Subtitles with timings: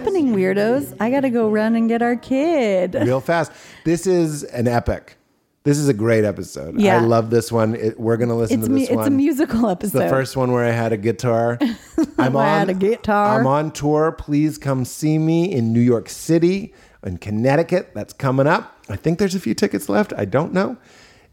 [0.00, 0.96] What's happening, weirdos?
[0.98, 2.94] I gotta go run and get our kid.
[2.94, 3.52] real fast.
[3.84, 5.18] This is an epic.
[5.64, 6.80] This is a great episode.
[6.80, 6.96] Yeah.
[6.96, 7.74] I love this one.
[7.74, 9.06] It, we're gonna listen It's to mu- this it's one.
[9.08, 9.98] a musical It's episode.
[10.04, 11.58] the first one where I had a guitar.
[12.18, 13.40] I'm I on had a guitar.
[13.40, 14.12] I'm on tour.
[14.12, 16.72] Please come see me in New York City,
[17.04, 17.90] in Connecticut.
[17.94, 18.74] That's coming up.
[18.88, 20.14] I think there's a few tickets left.
[20.16, 20.78] I don't know.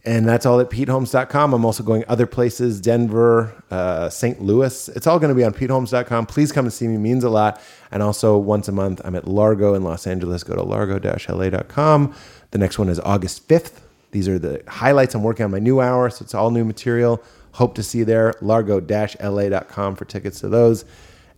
[0.08, 1.54] And that's all at PeteHolmes.com.
[1.54, 4.42] I'm also going other places, Denver, uh, St.
[4.42, 4.88] Louis.
[4.88, 6.28] It's all going to be on PeteHolmes.com.
[6.28, 6.96] Please come and see me.
[6.96, 7.62] It means a lot.
[7.92, 10.46] And also once a month, I'm at Largo in Los Angeles.
[10.46, 12.16] Go to largo-la.com.
[12.52, 13.82] The next one is August 5th.
[14.12, 15.14] These are the highlights.
[15.14, 17.22] I'm working on my new hour, so it's all new material.
[17.52, 18.34] Hope to see you there.
[18.40, 20.86] Largo-la.com for tickets to those.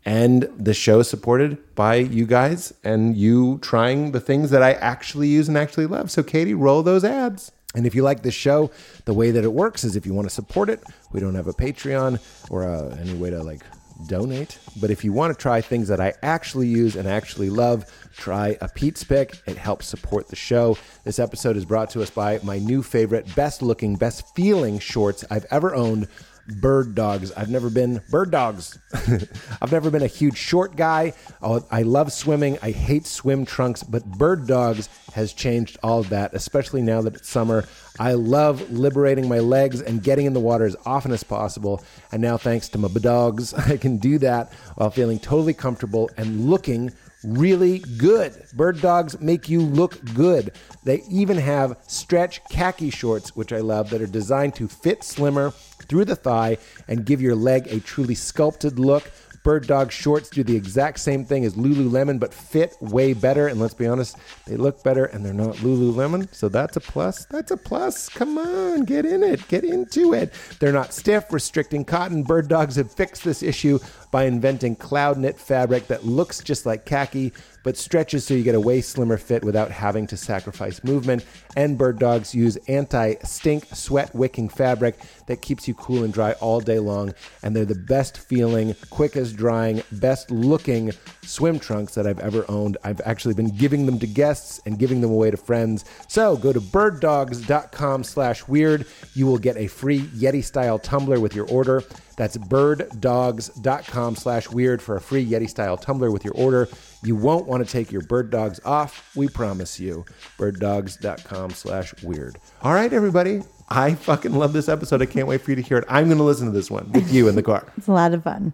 [0.05, 5.27] And the show supported by you guys and you trying the things that I actually
[5.27, 6.11] use and actually love.
[6.11, 7.51] So, Katie, roll those ads.
[7.75, 8.71] And if you like this show,
[9.05, 10.81] the way that it works is if you want to support it,
[11.11, 13.61] we don't have a Patreon or uh any way to like
[14.07, 14.57] donate.
[14.79, 18.57] But if you want to try things that I actually use and actually love, try
[18.61, 19.35] a Pete's Pick.
[19.45, 20.77] It helps support the show.
[21.03, 25.25] This episode is brought to us by my new favorite, best looking, best feeling shorts
[25.29, 26.07] I've ever owned.
[26.49, 27.31] Bird dogs.
[27.33, 28.77] I've never been bird dogs.
[29.61, 31.13] I've never been a huge short guy.
[31.41, 32.57] Oh, I love swimming.
[32.61, 37.15] I hate swim trunks, but bird dogs has changed all of that, especially now that
[37.15, 37.65] it's summer.
[37.99, 41.83] I love liberating my legs and getting in the water as often as possible.
[42.11, 46.49] And now, thanks to my dogs, I can do that while feeling totally comfortable and
[46.49, 48.45] looking really good.
[48.53, 50.53] Bird dogs make you look good.
[50.83, 55.51] They even have stretch khaki shorts, which I love, that are designed to fit slimmer
[55.51, 59.11] through the thigh and give your leg a truly sculpted look.
[59.43, 63.47] Bird Dog shorts do the exact same thing as Lululemon, but fit way better.
[63.47, 66.33] And let's be honest, they look better and they're not Lululemon.
[66.33, 67.25] So that's a plus.
[67.25, 68.09] That's a plus.
[68.09, 69.47] Come on, get in it.
[69.47, 70.33] Get into it.
[70.59, 72.23] They're not stiff, restricting cotton.
[72.23, 73.79] Bird Dogs have fixed this issue
[74.11, 77.31] by inventing cloud knit fabric that looks just like khaki
[77.63, 81.25] but stretches so you get a way slimmer fit without having to sacrifice movement.
[81.55, 84.95] And Bird Dogs use anti stink, sweat wicking fabric
[85.27, 87.13] that keeps you cool and dry all day long.
[87.43, 90.91] And they're the best feeling, quickest drying, best looking
[91.23, 92.77] swim trunks that I've ever owned.
[92.83, 95.85] I've actually been giving them to guests and giving them away to friends.
[96.07, 98.85] So go to birddogs.com slash weird.
[99.13, 101.83] You will get a free Yeti style tumbler with your order.
[102.19, 106.67] That's birddogs.com slash weird for a free Yeti style tumbler with your order.
[107.01, 109.15] You won't want to take your bird dogs off.
[109.15, 110.03] We promise you.
[110.37, 112.37] Birddogs.com slash weird.
[112.61, 113.43] All right, everybody.
[113.69, 115.01] I fucking love this episode.
[115.01, 115.85] I can't wait for you to hear it.
[115.87, 117.65] I'm going to listen to this one with you in the car.
[117.77, 118.51] It's a lot of fun.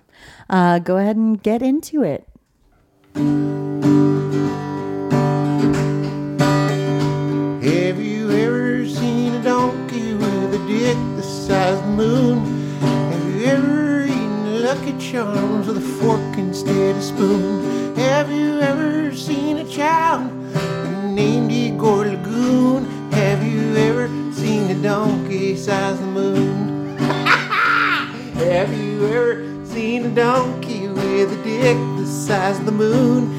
[0.47, 2.27] Uh, go ahead and get into it.
[7.63, 12.54] Have you ever seen a donkey with a dick the size of the moon?
[14.75, 17.95] Lucky Charms with a fork instead of spoon?
[17.95, 20.29] Have you ever seen a child
[21.15, 22.83] named Igor Lagoon?
[23.11, 26.97] Have you ever seen a donkey size the moon?
[26.97, 33.31] Have you ever seen a donkey with a dick the size of the moon?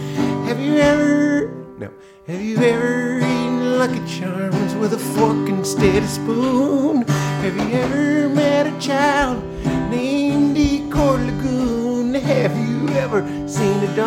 [0.47, 1.49] Have you ever
[1.79, 1.91] no?
[2.27, 7.03] Have you ever eaten Lucky Charms with a fork instead of a spoon?
[7.43, 9.45] Have you ever met a child
[9.91, 10.57] named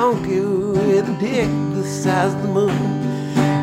[0.09, 2.71] donkey with a dick the size of the moon?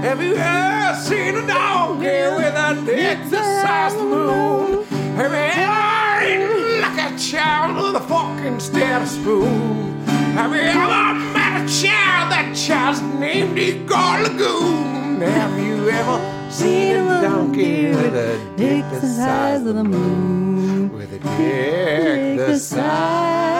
[0.06, 4.84] Have you ever seen a donkey with a dick the size of the moon?
[5.16, 10.04] Have you ever like a child with a fork instead of spoon?
[10.36, 12.30] Have you ever met a child?
[12.30, 15.20] That child's named Igor Lagoon.
[15.22, 16.16] Have you ever
[16.48, 20.92] seen a donkey with a dick the size of the moon?
[20.92, 23.55] With a dick the size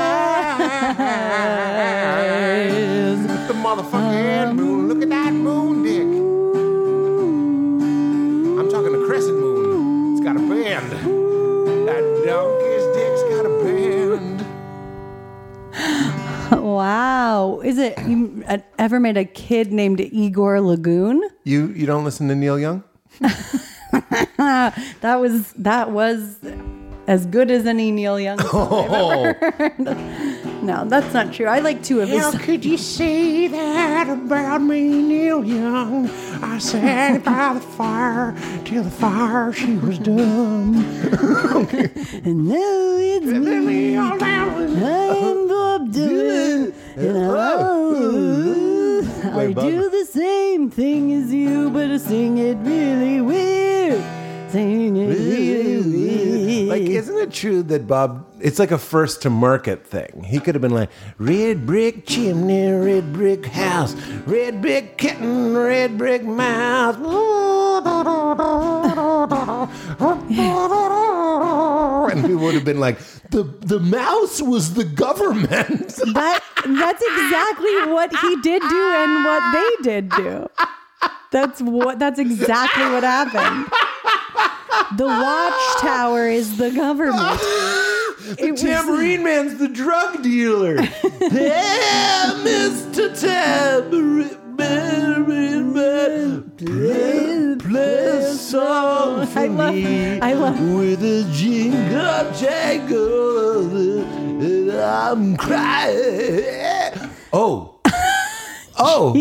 [0.91, 0.97] of
[3.49, 4.89] the motherfucking moon.
[4.89, 6.03] Look at that moon dick.
[8.59, 10.13] I'm talking the crescent moon.
[10.15, 10.91] It's got a band.
[11.89, 14.45] That donkey's dick's got a band.
[16.77, 17.61] Wow.
[17.65, 21.23] Is it, you uh, ever made a kid named Igor Lagoon?
[21.43, 22.85] You you don't listen to Neil Young?
[25.01, 26.37] That was, that was
[27.07, 29.73] as good as any Neil Young song I've ever heard.
[30.63, 31.47] No, that's not true.
[31.47, 32.21] I like two of his.
[32.21, 36.09] How could you say that about me, Neil Young?
[36.43, 40.75] I sat by the fire till the fire she was done.
[42.27, 43.97] And now it's me.
[43.97, 44.13] All.
[44.23, 46.73] I'm Bob Dylan.
[46.97, 47.27] And I,
[47.59, 48.27] oh.
[49.33, 54.26] I do the same thing as you, but I sing it really weird.
[54.49, 56.69] Sing it really weird.
[56.69, 58.27] Like, isn't it true that Bob?
[58.41, 60.25] It's like a first to market thing.
[60.25, 63.95] He could have been like, red brick chimney, red brick house,
[64.27, 66.97] red brick kitten, red brick mouth.
[72.11, 72.99] And people would have been like,
[73.31, 75.95] the the mouse was the government.
[76.17, 80.49] That that's exactly what he did do and what they did do.
[81.31, 83.67] That's what that's exactly what happened.
[84.97, 87.41] The watchtower is the government.
[88.27, 90.81] The tambourine man's the drug dealer.
[90.83, 93.09] hey, Mr.
[93.21, 102.33] Tambourine Man, play, play a song for I love- me I love- with a jingle
[102.33, 104.01] jangle,
[104.43, 106.95] and I'm crying.
[107.33, 107.79] Oh,
[108.77, 109.15] oh!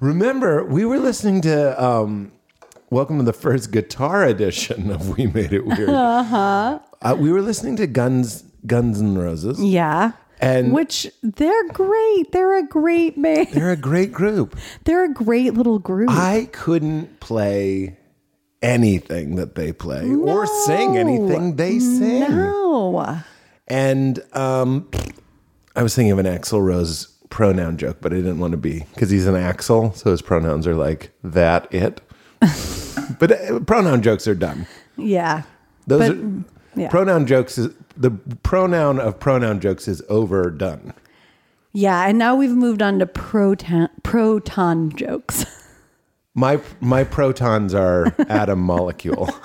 [0.00, 1.82] Remember, we were listening to.
[1.82, 2.32] Um,
[2.94, 5.88] Welcome to the first guitar edition of We Made It Weird.
[5.88, 6.78] Uh-huh.
[7.18, 9.60] we were listening to Guns Guns N' Roses.
[9.60, 10.12] Yeah.
[10.40, 12.30] And- which they're great.
[12.30, 13.48] They're a great band.
[13.48, 14.56] They're a great group.
[14.84, 16.08] They're a great little group.
[16.08, 17.98] I couldn't play
[18.62, 22.20] anything that they play or sing anything they sing.
[22.20, 23.18] no.
[23.66, 24.88] And um,
[25.74, 28.86] I was thinking of an Axl Rose pronoun joke, but I didn't want to be
[28.94, 32.00] because he's an Axel, so his pronouns are like that it.
[33.18, 34.66] but uh, pronoun jokes are dumb.
[34.96, 35.42] Yeah.
[35.86, 36.44] Those But, are,
[36.80, 36.88] yeah.
[36.88, 38.10] pronoun jokes is the
[38.42, 40.92] pronoun of pronoun jokes is overdone.
[41.72, 45.44] Yeah, and now we've moved on to proton proton jokes.
[46.36, 49.28] My my protons are atom molecule.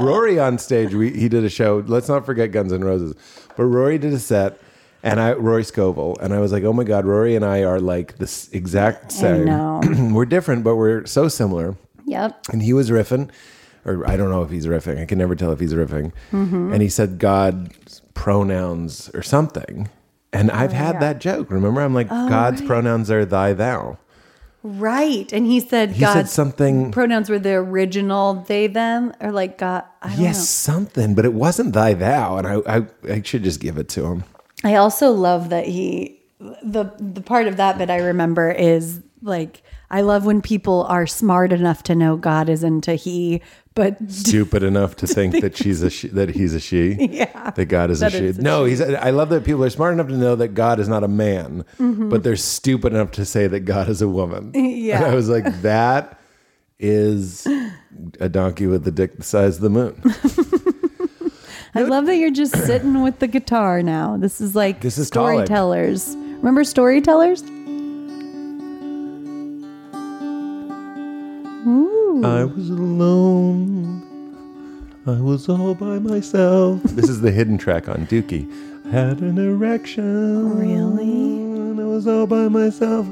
[0.00, 1.82] Rory on stage, we, he did a show.
[1.86, 3.14] Let's not forget Guns N' Roses,
[3.56, 4.58] but Rory did a set,
[5.04, 7.78] and I Rory Scovel, and I was like, oh my god, Rory and I are
[7.78, 9.44] like this exact same.
[9.44, 9.80] know.
[10.14, 11.76] we're different, but we're so similar.
[12.06, 12.46] Yep.
[12.50, 13.30] And he was riffing,
[13.84, 15.00] or I don't know if he's riffing.
[15.00, 16.12] I can never tell if he's riffing.
[16.32, 16.72] Mm-hmm.
[16.72, 19.90] And he said God's pronouns or something.
[20.32, 21.50] And I've oh, had that joke.
[21.50, 23.98] Remember, I'm like, oh, God's pronouns are thy, thou.
[24.62, 25.30] Right.
[25.34, 26.90] And he said He said something.
[26.90, 31.34] pronouns were the original they them or like God I don't Yes, something, but it
[31.34, 32.38] wasn't thy, thou.
[32.38, 34.24] And I, I, I should just give it to him.
[34.64, 39.62] I also love that he the the part of that that I remember is like
[39.90, 43.42] I love when people are smart enough to know God is into he,
[43.74, 46.94] but Stupid enough to think that she's a she, that he's a she.
[47.14, 47.50] Yeah.
[47.50, 48.24] That God is That a she.
[48.26, 48.80] it's a no, he's.
[48.80, 51.64] I love that people are smart enough to know that God is not a man,
[51.78, 52.08] mm-hmm.
[52.08, 54.52] but they're stupid enough to say that God is a woman.
[54.84, 54.96] Yeah.
[54.96, 56.18] And I was like, that
[56.78, 57.46] is
[58.20, 60.02] a donkey with the dick the size of the moon.
[61.76, 64.16] I love that you're just sitting with the guitar now.
[64.16, 65.46] This is like This is college.
[65.46, 66.14] storytellers.
[66.16, 67.42] Remember storytellers?
[72.24, 74.02] I was alone.
[75.06, 76.82] I was all by myself.
[76.84, 78.48] this is the hidden track on Dookie.
[78.90, 80.56] Had an erection.
[80.58, 81.82] Really?
[81.82, 83.06] I was all by myself.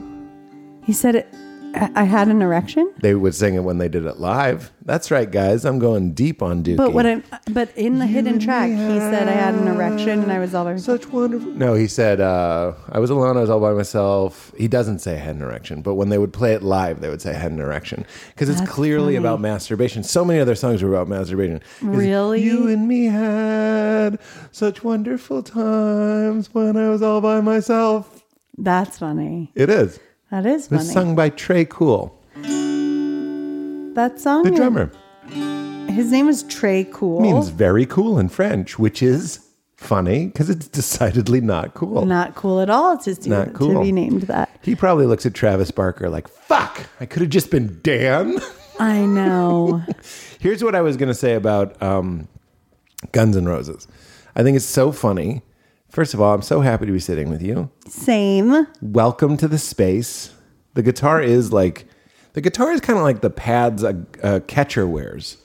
[0.84, 1.34] He said it
[1.74, 2.92] I had an erection?
[3.00, 4.72] They would sing it when they did it live.
[4.84, 5.64] That's right, guys.
[5.64, 6.76] I'm going deep on Dookie.
[6.76, 10.32] But what I but in the hidden track, he said I had an erection and
[10.32, 11.02] I was all by myself.
[11.02, 11.52] Such wonderful.
[11.52, 13.36] No, he said, uh, I was alone.
[13.36, 14.52] I was all by myself.
[14.58, 17.08] He doesn't say I had an erection, but when they would play it live, they
[17.08, 19.16] would say I had an erection because it's That's clearly funny.
[19.16, 20.02] about masturbation.
[20.02, 21.60] So many other songs were about masturbation.
[21.80, 22.42] Really?
[22.42, 24.18] You and me had
[24.50, 28.24] such wonderful times when I was all by myself.
[28.58, 29.50] That's funny.
[29.54, 29.98] It is.
[30.32, 32.18] That is It was sung by Tré Cool,
[33.94, 34.90] that song, the drummer.
[35.92, 37.20] His name is Tré Cool.
[37.20, 39.46] Means very cool in French, which is
[39.76, 42.06] funny because it's decidedly not cool.
[42.06, 43.82] not cool at all to, to, Not to cool.
[43.82, 44.48] be named that.
[44.62, 48.38] He probably looks at Travis Barker like, fuck, I could have just been Dan.
[48.80, 49.82] I know.
[50.40, 52.26] Here's what I was going to say about um,
[53.12, 53.86] Guns N' Roses.
[54.34, 55.42] I think it's so funny.
[55.92, 57.70] First of all, I'm so happy to be sitting with you.
[57.86, 58.66] Same.
[58.80, 60.32] Welcome to the space.
[60.72, 61.86] The guitar is like,
[62.32, 65.36] the guitar is kind of like the pads a, a catcher wears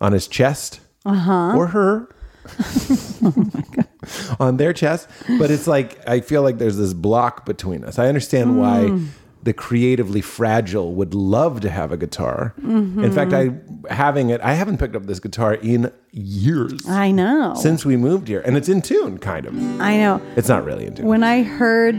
[0.00, 1.56] on his chest uh-huh.
[1.56, 2.08] or her.
[4.40, 5.08] on their chest.
[5.38, 8.00] But it's like, I feel like there's this block between us.
[8.00, 9.06] I understand why hmm.
[9.46, 12.52] The creatively fragile would love to have a guitar.
[12.58, 13.52] In fact, I
[13.88, 17.54] having it, I haven't picked up this guitar in years I know.
[17.54, 18.40] since we moved here.
[18.40, 19.54] And it's in tune, kind of.
[19.80, 20.20] I know.
[20.34, 21.06] It's not really in tune.
[21.06, 21.94] When I heard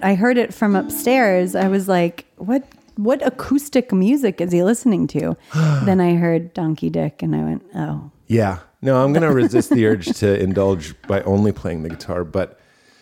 [0.00, 2.62] I heard it from upstairs, I was like, what
[2.94, 5.36] what acoustic music is he listening to?
[5.84, 8.12] then I heard Donkey Dick and I went, Oh.
[8.28, 8.60] Yeah.
[8.80, 12.24] No, I'm going to resist the urge to indulge by only playing the guitar.
[12.24, 12.58] But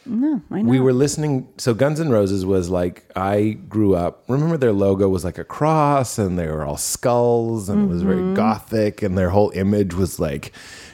[0.07, 0.69] No, I know.
[0.71, 1.49] we were listening.
[1.59, 4.25] So Guns N' Roses was like I grew up.
[4.29, 8.03] Remember their logo was like a cross, and they were all skulls, and it was
[8.03, 8.09] Mm-hmm.
[8.23, 10.53] very gothic, and their whole image was like.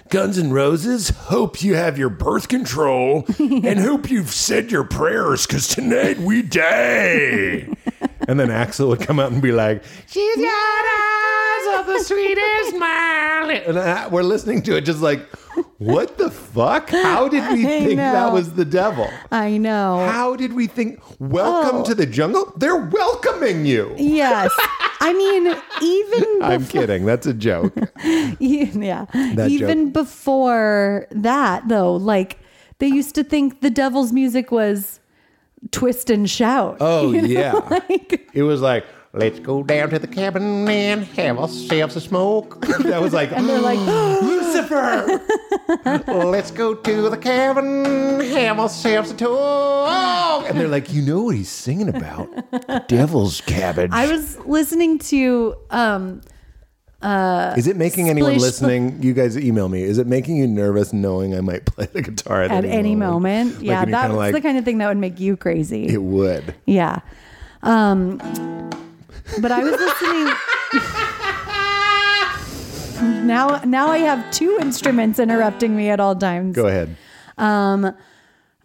[0.08, 5.48] Guns N' Roses, hope you have your birth control and hope you've said your prayers
[5.48, 7.66] because tonight we die.
[8.28, 12.70] and then Axl would come out and be like, She's got eyes of the sweetest
[12.76, 13.50] smile.
[13.50, 15.20] and I, we're listening to it just like,
[15.78, 16.90] what the fuck?
[16.90, 19.08] How did we I think that was the devil?
[19.32, 20.06] I know.
[20.06, 21.84] How did we think, welcome Oh.
[21.84, 22.52] to the jungle?
[22.56, 23.94] They're welcoming you.
[23.96, 24.50] Yes.
[25.00, 27.04] I mean, even I'm before, kidding.
[27.06, 27.74] That's a joke.
[28.38, 29.92] yeah, That even joke.
[30.04, 32.38] before that, though, like
[32.78, 35.00] they used to think the devil's music was
[35.70, 36.78] twist and shout.
[36.80, 37.28] Oh, you know?
[37.28, 37.52] yeah.
[37.52, 38.84] like, It was like,
[39.16, 42.60] Let's go down to the cabin and have ourselves a smoke.
[42.80, 43.78] that was like, and they're like,
[44.22, 45.22] Lucifer.
[46.12, 50.44] Let's go to the cabin, have ourselves a talk.
[50.46, 52.28] And they're like, you know what he's singing about?
[52.88, 53.90] Devil's cabbage.
[53.90, 56.20] I was listening to um
[57.56, 59.02] Is it making anyone Splish- listening?
[59.02, 59.82] You guys email me.
[59.82, 63.56] Is it making you nervous knowing I might play the guitar at, at any moment.
[63.56, 65.86] Like, yeah, you're that's like, the kind of thing that would make you crazy.
[65.86, 66.54] It would.
[66.66, 67.00] yeah.
[67.62, 68.18] Um
[69.40, 70.34] but I was listening
[73.26, 76.54] Now now I have two instruments interrupting me at all times.
[76.56, 76.96] Go ahead.
[77.38, 77.94] Um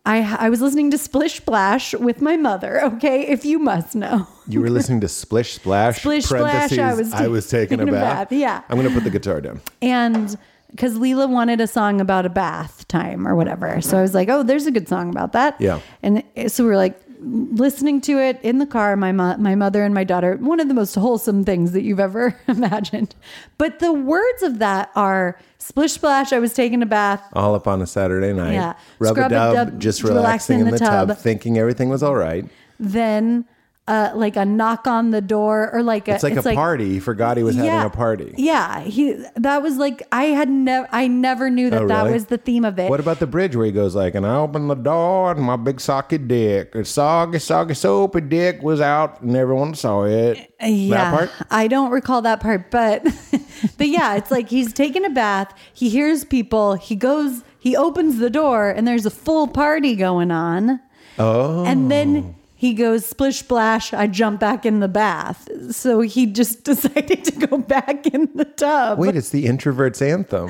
[0.05, 3.27] I I was listening to Splish Splash with my mother, okay?
[3.27, 4.27] If you must know.
[4.47, 5.99] You were listening to Splish Splash.
[5.99, 8.29] Splish Splash, I was I was taking a taking a bath.
[8.29, 8.63] bath, yeah.
[8.69, 9.61] I'm going to put the guitar down.
[9.81, 10.37] And
[10.71, 13.81] because Leela wanted a song about a bath time or whatever.
[13.81, 15.59] So I was like, oh, there's a good song about that.
[15.59, 15.81] Yeah.
[16.01, 19.83] And so we were like listening to it in the car, my, mo- my mother
[19.83, 23.15] and my daughter, one of the most wholesome things that you've ever imagined.
[23.57, 27.23] But the words of that are splish splash, I was taking a bath.
[27.33, 28.53] All up on a Saturday night.
[28.53, 28.73] Yeah.
[28.99, 30.15] Rub a dub, just relax
[30.49, 31.09] relaxing in the, tub.
[31.09, 31.17] tub.
[31.17, 32.45] thinking everything was all right.
[32.79, 33.45] Then
[33.87, 36.89] uh, like a knock on the door or like a, It's like a party.
[36.93, 38.33] He forgot he was having a party.
[38.37, 42.13] Yeah, he that was like I had never I never knew that Oh, that really?
[42.13, 42.89] was the theme of it.
[42.89, 45.55] What about the bridge where he goes like, and I opened the door and my
[45.57, 50.53] big socky dick, a soggy, soggy, soapy dick was out and everyone saw it.
[50.61, 51.47] yeah, That part?
[51.49, 53.03] I don't recall that part, but
[53.77, 55.53] but yeah, it's like he's taking a bath.
[55.73, 56.75] He hears people.
[56.75, 57.43] He goes.
[57.59, 60.79] He opens the door, and there's a full party going on.
[61.19, 61.63] Oh.
[61.63, 63.91] And then he goes splish splash.
[63.91, 65.49] I jump back in the bath.
[65.71, 68.99] So he just decided to go back in the tub.
[68.99, 70.47] Wait, it's the introvert's anthem.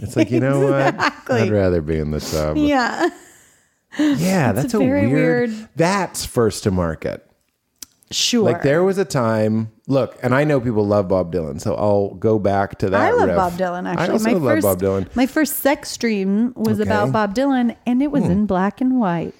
[0.00, 1.34] It's like, you know Exactly.
[1.36, 1.42] what?
[1.44, 2.56] I'd rather be in the tub.
[2.56, 3.10] Yeah.
[3.96, 7.24] Yeah, that's a very weird, weird- That's first to market.
[8.10, 8.42] Sure.
[8.42, 9.70] Like there was a time.
[9.86, 13.00] Look, and I know people love Bob Dylan, so I'll go back to that.
[13.00, 13.36] I love riff.
[13.36, 13.86] Bob Dylan.
[13.88, 15.14] Actually, I also my love first Bob Dylan.
[15.16, 16.88] my first sex stream was Okay.
[16.90, 16.92] Hmm.
[17.06, 19.34] about Bob Dylan, and it was in black and white.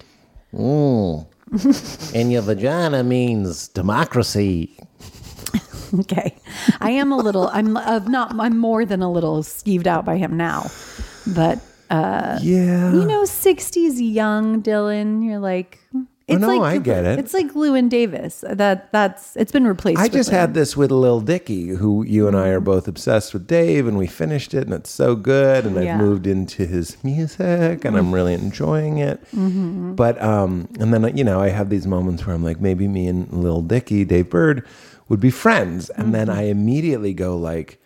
[2.15, 4.77] And your vagina means democracy.
[5.99, 6.35] Okay,
[6.81, 7.49] I am a little.
[7.49, 8.33] I'm uh, not.
[8.39, 10.71] I'm more than a little skeeved out by him now,
[11.27, 11.59] but
[11.91, 15.23] uh, Yeah, you know, '60s young Dylan.
[15.23, 15.77] You're like,
[16.27, 17.19] it's no, like I get it.
[17.19, 18.43] It's like Llewyn Davis.
[18.47, 19.99] That that's it's been replaced.
[19.99, 22.55] I just had this with Lil Dicky, who you and I Mm-hmm.
[22.57, 25.65] are both obsessed with Dave, and we finished it, and it's so good.
[25.65, 25.97] And I've Mm-hmm.
[25.97, 29.19] moved into his music, and I'm really enjoying it.
[29.95, 33.07] But um, and then you know, I have these moments where I'm like, maybe me
[33.07, 34.65] and Lil Dicky, Dave Burd,
[35.09, 36.39] would be friends, and then Mm-hmm.
[36.39, 37.79] I immediately go like,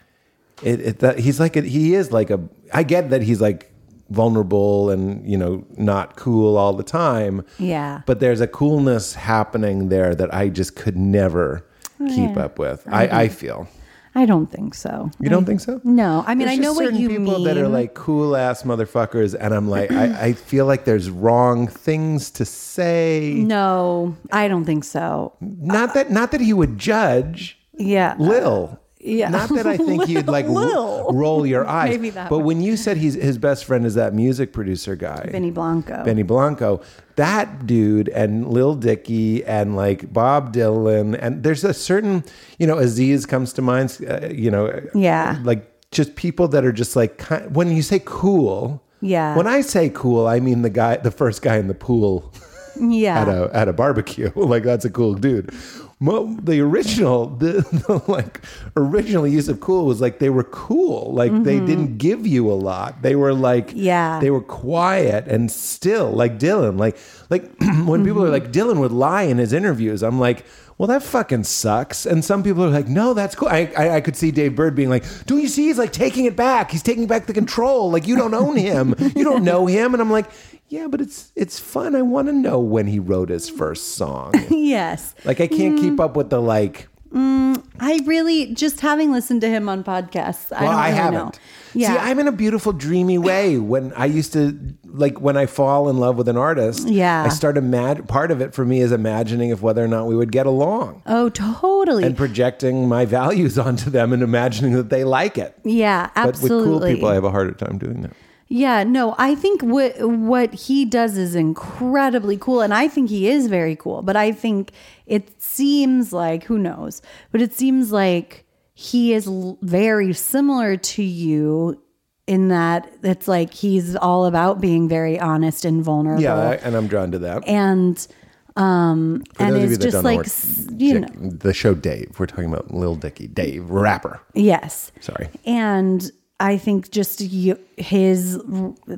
[0.64, 2.40] it, it that he's like a, he is like a.
[2.74, 3.67] I get that he's like
[4.10, 7.46] vulnerable and you know not cool all the time.
[7.60, 8.02] Yeah.
[8.06, 11.66] But there's a coolness happening there that I just could never
[12.00, 12.84] oh, keep up with.
[12.88, 13.68] I, I feel.
[14.16, 15.12] I don't think so.
[15.20, 15.80] You don't think so?
[15.84, 17.44] No, I mean There's I know what you people mean.
[17.44, 21.68] that are like cool ass motherfuckers, and I'm like, I, I feel like there's wrong
[21.68, 23.36] things to say.
[23.38, 25.34] no, I don't think so.
[25.40, 28.80] Not that, not that he would judge Yeah, Lil.
[29.08, 29.30] Yeah.
[29.30, 31.12] Not that I think you'd like Lil.
[31.14, 31.90] roll your eyes.
[31.92, 32.46] Maybe that but one.
[32.48, 36.04] when you said he's his best friend is that music producer guy, Benny Blanco.
[36.04, 36.82] Benny Blanco,
[37.16, 42.24] that dude and Lil Dicky and like Bob Dylan and there's a certain,
[42.60, 45.40] you know, Aziz comes to mind, uh, you know, Yeah.
[45.44, 47.22] like just people that are just like
[47.52, 48.84] when you say cool.
[49.00, 49.36] Yeah.
[49.38, 52.34] When I say cool, I mean the guy, the first guy in the pool
[52.80, 53.22] yeah.
[53.22, 54.32] at a at a barbecue.
[54.36, 55.54] like that's a cool dude.
[56.00, 58.42] Mo- the original, the, the like
[58.76, 61.12] original use of cool was like they were cool.
[61.14, 63.02] Like they didn't give you a lot.
[63.02, 63.78] They were like Mm-hmm.
[63.80, 64.20] Yeah.
[64.20, 66.12] they were quiet and still.
[66.12, 66.98] Like Dylan, like
[67.30, 67.52] like
[67.86, 68.32] when people are mm-hmm.
[68.32, 70.04] like Dylan would lie in his interviews.
[70.04, 70.46] I'm like.
[70.78, 72.06] Well, that fucking sucks.
[72.06, 74.76] And some people are like, "No, that's cool." I, I, I could see Dave Burd
[74.76, 75.66] being like, "Do you see?
[75.66, 76.70] He's like taking it back.
[76.70, 77.90] He's taking back the control.
[77.90, 78.94] Like you don't own him.
[79.16, 80.30] You don't know him." And I'm like,
[80.70, 81.96] "Yeah, but it's it's fun.
[81.96, 85.16] I want to know when he wrote his first song." yes.
[85.26, 86.00] Like I can't keep mm.
[86.00, 86.90] up with the like.
[87.14, 90.52] Mm, I really just having listened to him on podcasts.
[90.52, 91.20] I Well, don't I, really haven't.
[91.20, 91.32] know.
[91.74, 91.94] Yeah.
[91.94, 93.58] See, I'm in a beautiful, dreamy way.
[93.58, 97.24] When I used to like when I fall in love with an artist, Yeah.
[97.24, 100.16] I start imag- Part of it for me is imagining if whether or not we
[100.16, 102.04] would get along, oh, totally.
[102.04, 105.56] and projecting my values onto them and imagining that they like it.
[105.64, 106.50] yeah, absolutely.
[106.50, 108.12] But with cool people, I have a harder time doing that.
[108.50, 113.28] Yeah, no, I think what what he does is incredibly cool and I think he
[113.30, 114.72] is very cool, but I think
[115.06, 117.02] it seems like who knows,
[117.32, 121.82] but it seems like he is l- very similar to you
[122.28, 126.22] in that it's like he's all about being very honest and vulnerable.
[126.22, 127.46] Yeah, I, and I'm drawn to that.
[127.48, 128.08] and
[128.56, 132.18] um For and it's just like what you know the show Dave.
[132.18, 134.20] We're talking about Lil Dicky, Dave, rapper.
[134.34, 135.30] yes Sorry.
[135.46, 138.40] and i think just you, his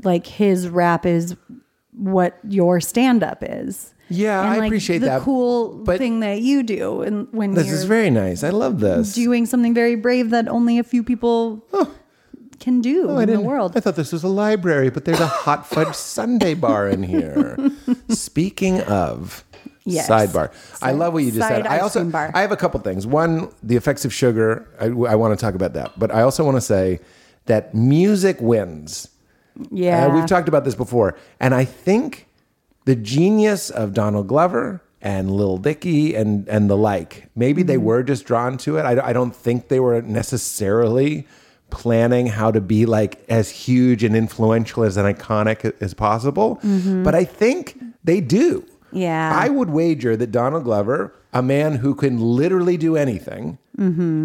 [0.03, 1.35] like his rap is
[1.93, 6.41] what your stand up is Yeah, And, I like, appreciate the that, cool thing that
[6.41, 8.43] you do and when This is very nice.
[8.43, 9.13] I love this.
[9.13, 11.63] doing something very brave that only a few people
[12.59, 15.27] can do Oh, in the world I thought this was a library, but there's a
[15.27, 17.55] hot fudge Sunday bar in here.
[18.09, 19.43] Speaking of
[19.85, 20.07] Yes.
[20.09, 21.65] sidebar, I love what you just said.
[21.65, 22.29] I also bar.
[22.35, 23.07] I have a couple things.
[23.07, 24.67] One, the effects of sugar.
[24.79, 26.99] I, I want to talk about that, but I also want to say
[27.49, 29.09] that music wins.
[29.71, 32.27] yeah Uh, we've talked about this before, and I think
[32.85, 37.29] the genius of Donald Glover and Lil Dicky and and the like.
[37.35, 38.83] Maybe they were just drawn to it.
[38.83, 41.27] I, I don't think they were necessarily
[41.69, 46.59] planning how to be like as huge and influential as an iconic as possible,
[47.03, 48.65] but I think they do.
[48.91, 49.31] Yeah.
[49.35, 53.57] I would wager that Donald Glover, a man who can literally do anything,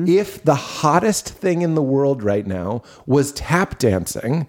[0.08, 4.48] if the hottest thing in the world right now was tap dancing,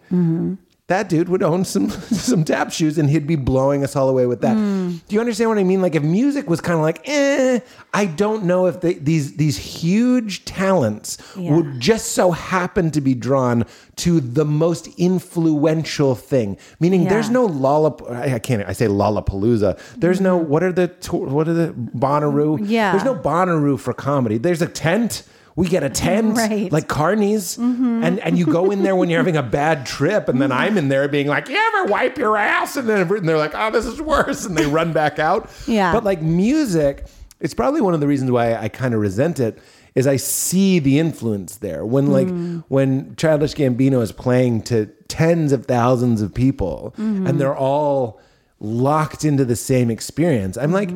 [0.87, 1.89] that dude would own some
[2.29, 4.53] some tap shoes and he'd be blowing us all away with that.
[4.55, 5.81] Do you understand what I mean?
[5.81, 7.59] Like if music was kind of like, eh,
[7.93, 11.55] I don't know if they, these these huge talents Yeah.
[11.55, 13.65] would just so happen to be drawn
[13.97, 16.57] to the most influential thing.
[16.79, 18.09] Meaning, there's no lollap.
[18.11, 18.67] I I can't.
[18.67, 19.79] I say Lollapalooza.
[19.97, 20.37] There's no.
[20.37, 22.59] What are the what are the Bonnaroo?
[22.61, 22.91] Yeah.
[22.91, 24.37] There's no Bonnaroo for comedy.
[24.37, 25.23] There's a tent.
[25.55, 26.71] We get a tent, Right.
[26.71, 28.03] like Carney's, mm-hmm.
[28.03, 30.59] and and you go in there when you're having a bad trip, and then mm-hmm.
[30.59, 33.53] I'm in there being like, "You ever wipe your ass?" And then and they're like,
[33.55, 35.49] "Oh, this is worse," and they run back out.
[35.67, 35.93] Yeah.
[35.93, 37.05] But like music,
[37.39, 39.59] it's probably one of the reasons why I kind of resent it.
[39.93, 42.65] Is I see the influence there when like mm.
[42.67, 47.37] when Childish Gambino is playing to tens of thousands of people, and mm-hmm.
[47.37, 48.19] they're all
[48.59, 50.57] locked into the same experience.
[50.57, 50.89] I'm like.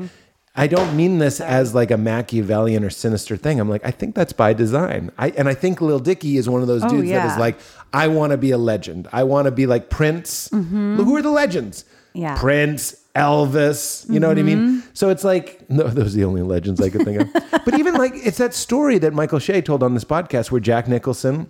[0.59, 3.59] I don't mean this as like a Machiavellian or sinister thing.
[3.59, 5.11] I'm like, I think that's by design.
[5.17, 7.31] I and I think Lil Dicky is one of those Oh, dudes that yeah.
[7.33, 7.57] is like,
[7.93, 9.07] I want to be a legend.
[9.11, 10.49] I want to be like Prince.
[10.51, 11.83] Who are the legends?
[11.83, 12.19] Mm-hmm.
[12.21, 12.31] Yeah.
[12.33, 12.41] Mm-hmm.
[12.41, 14.09] Prince, Elvis.
[14.09, 14.83] You know what I mean?
[14.93, 17.33] So it's like, no, those are the only legends I could think of.
[17.65, 20.87] but even like, it's that story that Michael Che told on this podcast where Jack
[20.87, 21.49] Nicholson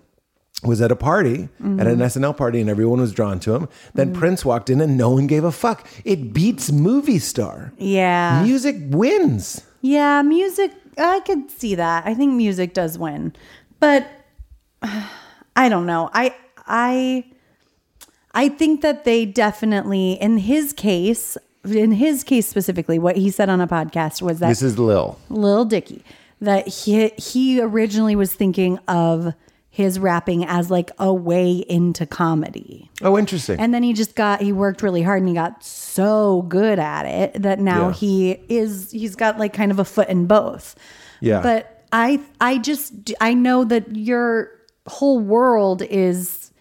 [0.64, 2.02] was at a party at an mm-hmm.
[2.02, 3.70] SNL party and everyone was drawn to him.
[3.94, 4.20] Then mm-hmm.
[4.20, 5.88] Prince walked in and no one gave a fuck.
[6.04, 7.72] It beats movie star.
[7.78, 9.66] yeah Music wins.
[9.82, 10.72] Yeah, music.
[10.98, 12.06] I could see that.
[12.06, 13.34] I think music does win,
[13.80, 14.06] but
[15.56, 16.10] I don't know.
[16.14, 16.36] I
[16.68, 17.26] I
[18.34, 23.50] I think that they definitely, in his case, in his case specifically, what he said
[23.50, 25.18] on a podcast was that This is Lil.
[25.30, 26.04] Lil Dicky
[26.42, 29.34] that he he originally was thinking of
[29.72, 32.90] his rapping as like a way into comedy.
[33.02, 33.60] Oh, interesting.
[33.60, 37.06] And then he just got he worked really hard and he got so good at
[37.06, 37.94] it that now Yeah.
[37.94, 40.76] he is he's got like kind of a foot in both.
[41.22, 41.42] Yeah.
[41.42, 44.52] But I I just I know that your
[44.88, 46.52] whole world is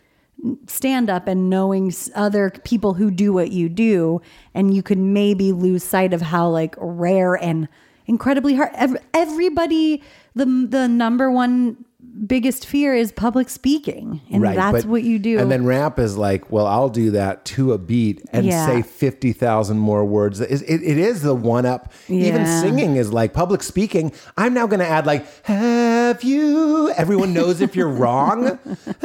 [0.67, 4.21] stand up and knowing other people who do what you do
[4.55, 7.69] and you could maybe lose sight of how like rare and
[8.07, 8.71] incredibly hard
[9.13, 10.01] everybody
[10.37, 11.85] the the number one
[12.27, 16.17] biggest fear is public speaking and that's but- what you do And then rap is
[16.17, 18.67] like, well, I'll do that to a beat and Yeah.
[18.67, 20.41] say 50,000 more words.
[20.41, 21.93] It, it, it is the one up.
[22.09, 24.13] Even singing is like public speaking.
[24.37, 26.91] I'm now going to add like, have you?
[26.97, 28.59] Everyone knows if you're wrong.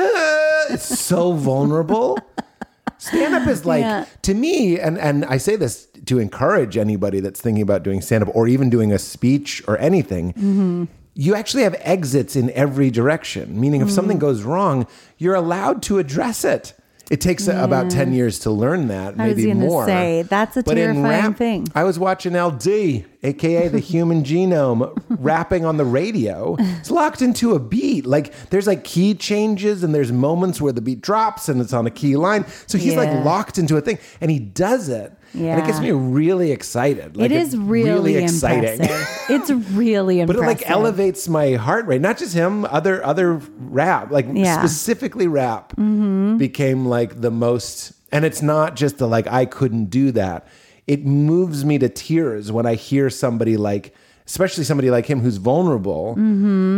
[0.69, 2.17] It's so vulnerable.
[2.97, 4.05] Stand up is like Yeah.
[4.21, 8.23] to me, and and I say this to encourage anybody that's thinking about doing stand
[8.23, 10.31] up or even doing a speech or anything.
[10.33, 10.83] Mm-hmm.
[11.15, 15.99] You actually have exits in every direction, meaning if something goes wrong, you're allowed to
[15.99, 16.73] address it.
[17.11, 18.15] It takes about 10 mm.
[18.15, 19.85] years to learn that, I was maybe more.
[19.85, 21.67] say, that's a But in terrifying thing.
[21.75, 26.55] I was watching LD, aka the human genome, rapping on the radio.
[26.57, 28.05] It's locked into a beat.
[28.05, 31.85] Like there's like key changes and there's moments where the beat drops and it's on
[31.85, 32.45] a key line.
[32.67, 32.99] So he's Yeah.
[32.99, 35.11] like locked into a thing and he does it.
[35.33, 37.17] And it gets me really excited.
[37.17, 38.79] Like, it is it's really, exciting.
[39.29, 40.39] it's really impressive.
[40.43, 42.01] But it like elevates my heart rate.
[42.01, 44.57] Not just him, other other rap, like Yeah.
[44.57, 44.67] Mm-hmm.
[44.67, 45.73] specifically rap,
[46.37, 47.93] became like the most.
[48.11, 50.47] And it's not just the like I couldn't do that.
[50.85, 55.37] It moves me to tears when I hear somebody like, especially somebody like him who's
[55.37, 56.15] vulnerable.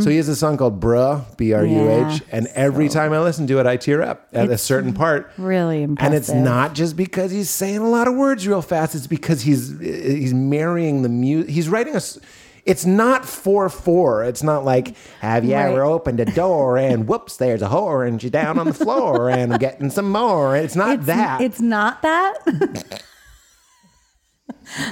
[0.01, 2.35] So he has a song called "Bruh," B R U H, Mm-hmm.
[2.35, 5.31] And every time I listen to it, I tear up at a certain part.
[5.37, 6.05] really impressive.
[6.13, 8.95] And it's not just because he's saying a lot of words real fast.
[8.95, 11.49] It's because he's he's marrying the music.
[11.51, 11.97] He's writing a.
[11.97, 12.19] s-
[12.65, 14.23] It's not four four.
[14.23, 15.69] It's not like have you Right.
[15.69, 19.29] ever opened a door and whoops, there's a whore and she's down on the floor
[19.29, 20.55] and I'm getting some more.
[20.57, 21.41] It's not it's, that.
[21.41, 23.03] It's not that.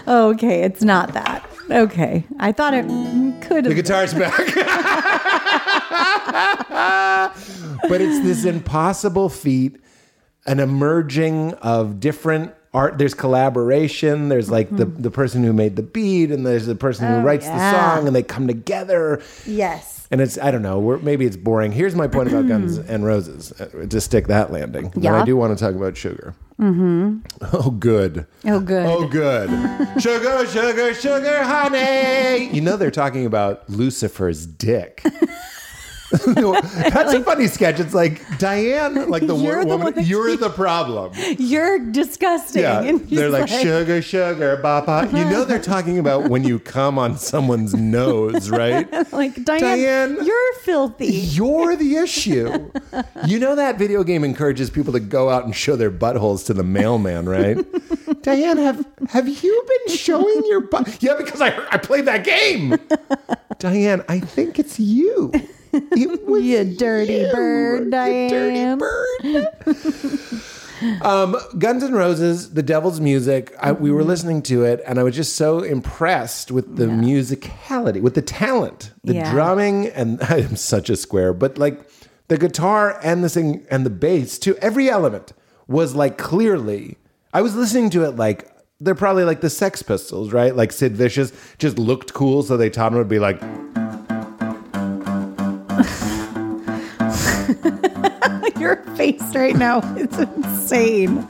[0.08, 1.50] okay, it's not that.
[1.70, 2.86] Okay, I thought it
[3.42, 4.38] could the guitar's back.
[7.90, 9.78] but it's this impossible feat,
[10.46, 12.98] an emerging of different art.
[12.98, 14.30] There's collaboration.
[14.30, 17.22] There's like the, the person who made the beat, and there's the person who Mm-hmm.
[17.22, 19.22] Oh, writes the song, and they come together.
[19.46, 20.03] Yes.
[20.14, 20.78] And it's I don't know.
[20.78, 21.72] We're, maybe it's boring.
[21.72, 23.52] Here's my point about Guns and Roses.
[23.60, 26.36] uh, To stick that landing, but I do want to talk about sugar.
[26.62, 27.18] Mm-hmm.
[27.52, 28.28] Oh, good.
[28.46, 28.86] Oh, good.
[28.86, 29.50] Oh, good.
[30.00, 32.54] sugar, sugar, sugar, honey.
[32.54, 35.04] You know they're talking about Lucifer's dick.
[36.94, 37.80] That's a funny sketch.
[37.80, 39.84] It's like Diane, like the You're the woman.
[39.86, 41.12] one that you're the problem.
[41.40, 42.62] You're disgusting.
[42.62, 45.10] Yeah, And he's they're like, sugar, sugar, papa.
[45.12, 48.88] You know they're talking about when you come on someone's nose, right?
[49.12, 51.08] like Diane, Diane, you're filthy.
[51.08, 52.72] You're the issue.
[53.26, 56.54] You know that video game encourages people to go out and show their buttholes to
[56.54, 57.58] the mailman, right?
[58.22, 61.02] Diane, have have you been showing your butt?
[61.02, 62.78] Yeah, because I I played that game.
[63.60, 65.32] Diane, I think it's you.
[65.74, 67.32] It was You dirty you.
[67.32, 68.30] bird, You Diane.
[68.30, 70.42] dirty bird.
[71.02, 73.56] um, Guns N' Roses, The Devil's Music.
[73.60, 73.96] I, we Mm-hmm.
[73.98, 78.22] were listening to it, and I was just so impressed with the musicality, with the
[78.22, 79.32] talent, the Yeah.
[79.32, 81.88] drumming, and I'm such a square, but like
[82.28, 84.56] the guitar and the sing and the bass too.
[84.58, 85.34] Every element
[85.68, 86.98] was like clearly.
[87.34, 88.50] I was listening to it like.
[88.82, 90.54] They're probably like the Sex Pistols, right?
[90.54, 93.40] Like Sid Vicious just looked cool, so they taught him to be like,
[98.60, 101.28] Your face right now is insane.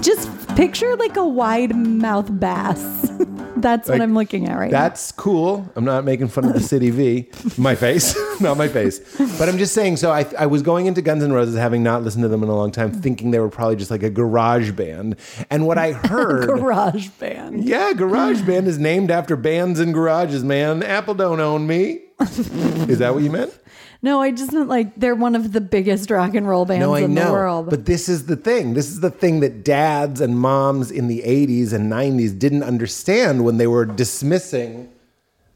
[0.00, 3.10] Just picture like a wide mouth bass.
[3.56, 4.80] That's Like, what I'm looking at right now.
[4.80, 5.70] That's cool.
[5.76, 7.28] I'm not making fun of the City V.
[7.58, 9.00] My face, not my face.
[9.38, 9.98] But I'm just saying.
[9.98, 12.48] So I, I was going into Guns N' Roses, having not listened to them in
[12.48, 15.16] a long time, thinking they were probably just like a garage band.
[15.50, 16.08] And what I now.
[16.08, 17.64] heard, Garage band.
[17.64, 20.42] yeah, garage band is named after bands and garages.
[20.42, 22.00] Man, Apple don't own me.
[22.20, 23.52] Is that what you meant?
[24.02, 26.94] No, I just meant like they're one of the biggest rock and roll bands No,
[26.94, 27.26] I in know.
[27.26, 27.68] the world.
[27.70, 28.72] But this is the thing.
[28.74, 33.44] This is the thing that dads and moms in the 80s and 90s didn't understand
[33.44, 34.88] when they were dismissing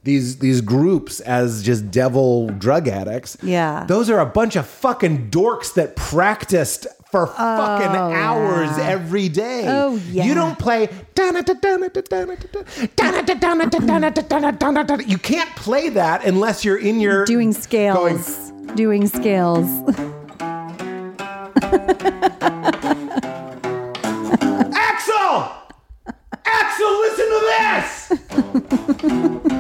[0.03, 3.39] these these groups as just devil drug addicts.
[3.43, 3.85] Yeah.
[3.89, 8.89] Those are a bunch of fucking dorks that practiced for fucking oh, hours yeah.
[8.89, 9.63] every day.
[9.69, 10.25] Oh, yeah.
[10.25, 10.89] You don't play
[15.07, 18.51] you can't play that unless you're in your doing going, scales.
[18.75, 19.69] doing scales.
[24.75, 25.53] Axl!
[26.45, 27.41] Axl, listen to
[29.39, 29.54] this!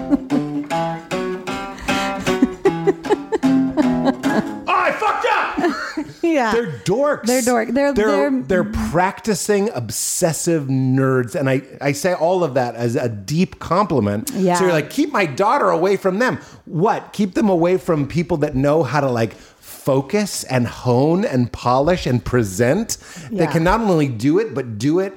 [6.24, 6.52] Yeah.
[6.52, 7.26] They're dorks.
[7.26, 11.34] They're dork- they're- they're, they're- they're practicing obsessive nerds.
[11.34, 14.30] And I, I say all of that as a deep compliment.
[14.34, 14.54] Yeah.
[14.56, 16.38] So you're like, keep my daughter away from them.
[16.64, 17.12] What?
[17.12, 22.06] Keep them away from people that know how to like focus and hone and polish
[22.06, 22.96] and present.
[23.30, 23.46] Yeah.
[23.46, 25.12] They can not only do it, but do it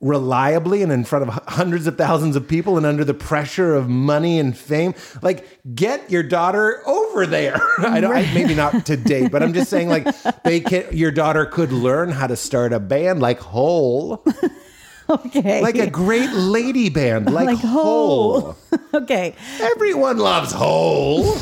[0.00, 3.88] reliably and in front of hundreds of thousands of people and under the pressure of
[3.88, 5.46] money and fame like
[5.76, 9.88] get your daughter over there i don't I, maybe not today, but i'm just saying
[9.88, 10.06] like
[10.44, 14.24] they can your daughter could learn how to start a band like Hole.
[15.08, 15.60] okay.
[15.62, 18.40] like a great lady band like, Like whole.
[18.40, 18.56] Hole.
[18.94, 19.34] okay.
[19.60, 21.36] everyone loves Hole.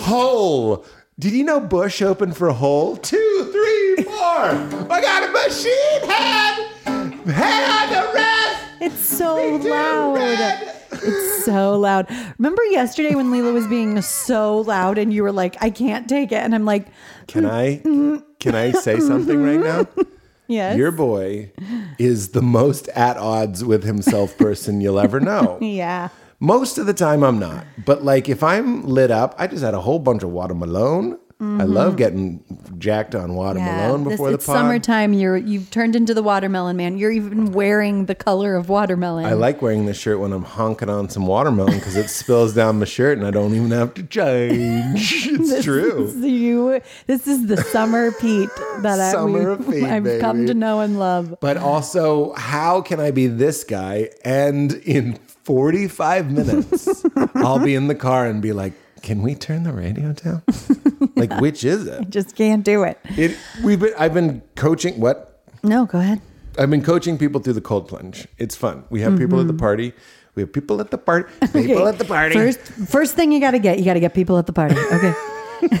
[0.00, 0.84] Hole.
[1.18, 2.96] did you know Bush opened for Hole?
[2.96, 4.14] Two, three, four.
[4.14, 8.62] I got a machine head, head on the rest.
[8.80, 10.74] It's so loud.
[11.02, 12.08] It's so loud.
[12.38, 16.32] Remember yesterday when Leela was being so loud and you were like, I can't take
[16.32, 16.36] it.
[16.38, 16.88] And I'm like,
[17.26, 19.86] Can mm, I can I say something right now?
[20.46, 20.76] yes.
[20.76, 21.52] Your boy
[21.98, 25.58] is the most at odds with himself person you'll ever know.
[25.62, 26.08] yeah.
[26.38, 27.64] Most of the time I'm not.
[27.84, 31.18] But like if I'm lit up, I just had a whole bunch of watermelon.
[31.38, 31.96] I love mm-hmm.
[31.96, 32.44] getting
[32.78, 34.34] jacked on watermelon This- before the party.
[34.36, 34.56] it's pod.
[34.56, 35.12] summertime.
[35.12, 36.96] You're you've turned into the watermelon man.
[36.96, 39.26] You're even wearing the color of watermelon.
[39.26, 42.78] I like wearing this shirt when I'm honking on some watermelon because it spills down
[42.78, 45.26] my shirt and I don't even have to change.
[45.36, 46.06] It's true.
[46.06, 46.80] This is you.
[47.06, 50.98] This is the summer Pete that I, Summer we, Pete, I've come to know and
[50.98, 51.36] love.
[51.40, 57.86] But also, how can I be this guy and in 45 minutes I'll be in
[57.86, 58.72] the car and be like,
[59.06, 60.42] can we turn the radio down?
[61.14, 62.10] like, which is it?
[62.10, 62.98] Just can't do it.
[63.16, 65.44] It we've been I've been coaching what?
[65.62, 66.20] No, go ahead.
[66.58, 68.26] I've been coaching people through the cold plunge.
[68.36, 68.82] It's fun.
[68.90, 69.92] We have people at the party.
[70.34, 71.32] We have people at the party.
[71.40, 71.70] People Mm-hmm.
[71.70, 72.34] Okay, at the party.
[72.34, 74.76] First, first thing you got to get, you got to get people at the party.
[74.92, 75.14] Okay.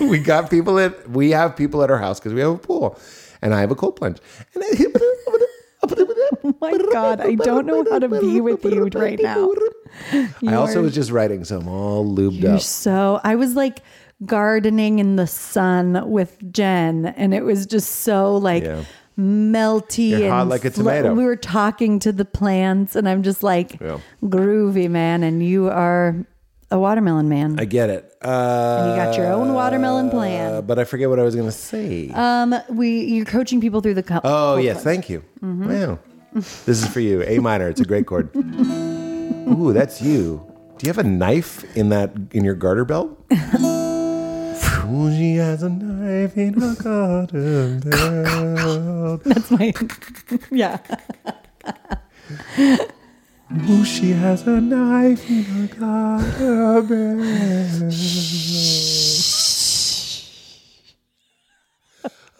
[0.08, 2.96] we got people at we have people at our house because we have a pool,
[3.42, 4.18] and I have a cold plunge.
[4.54, 4.68] And I,
[6.60, 9.50] my God, I don't know how to be with you right now.
[10.46, 12.60] I also was just writing, so I'm all lubed You're up.
[12.60, 13.20] so.
[13.24, 13.80] I was like
[14.24, 18.84] gardening in the sun with Jen, and it was just so like Yeah.
[19.18, 21.14] melty You're and hot like a fl- tomato.
[21.14, 23.98] we were talking to the plants, and I'm just like Yeah.
[24.24, 25.22] groovy, man.
[25.22, 26.14] And you are
[26.70, 27.56] a watermelon man.
[27.60, 28.12] I get it.
[28.22, 30.64] Uh, you got your own watermelon plan.
[30.66, 32.10] but I forget what I was going to say.
[32.12, 35.22] Um, we you're coaching people through the co- oh yes, thank you.
[35.42, 35.68] Mm-hmm.
[35.70, 35.98] Wow,
[36.36, 37.22] this is for you.
[37.22, 37.68] A minor.
[37.68, 38.28] It's a great chord.
[38.36, 40.44] Ooh, that's you.
[40.76, 43.18] Do you have a knife in that in your garter belt?
[44.88, 49.24] Ooh, she has a knife in her garter belt.
[49.24, 49.72] That's my
[50.50, 50.78] yeah.
[53.70, 57.94] Ooh, she has a knife in her garter belt.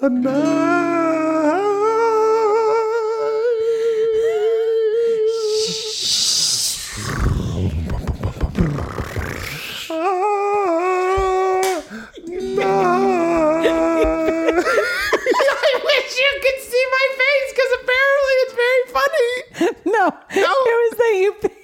[0.03, 0.77] A knife.
[12.59, 12.63] I
[15.85, 19.33] wish you could see my face because apparently it's very funny.
[19.87, 21.61] No, it was that you pi-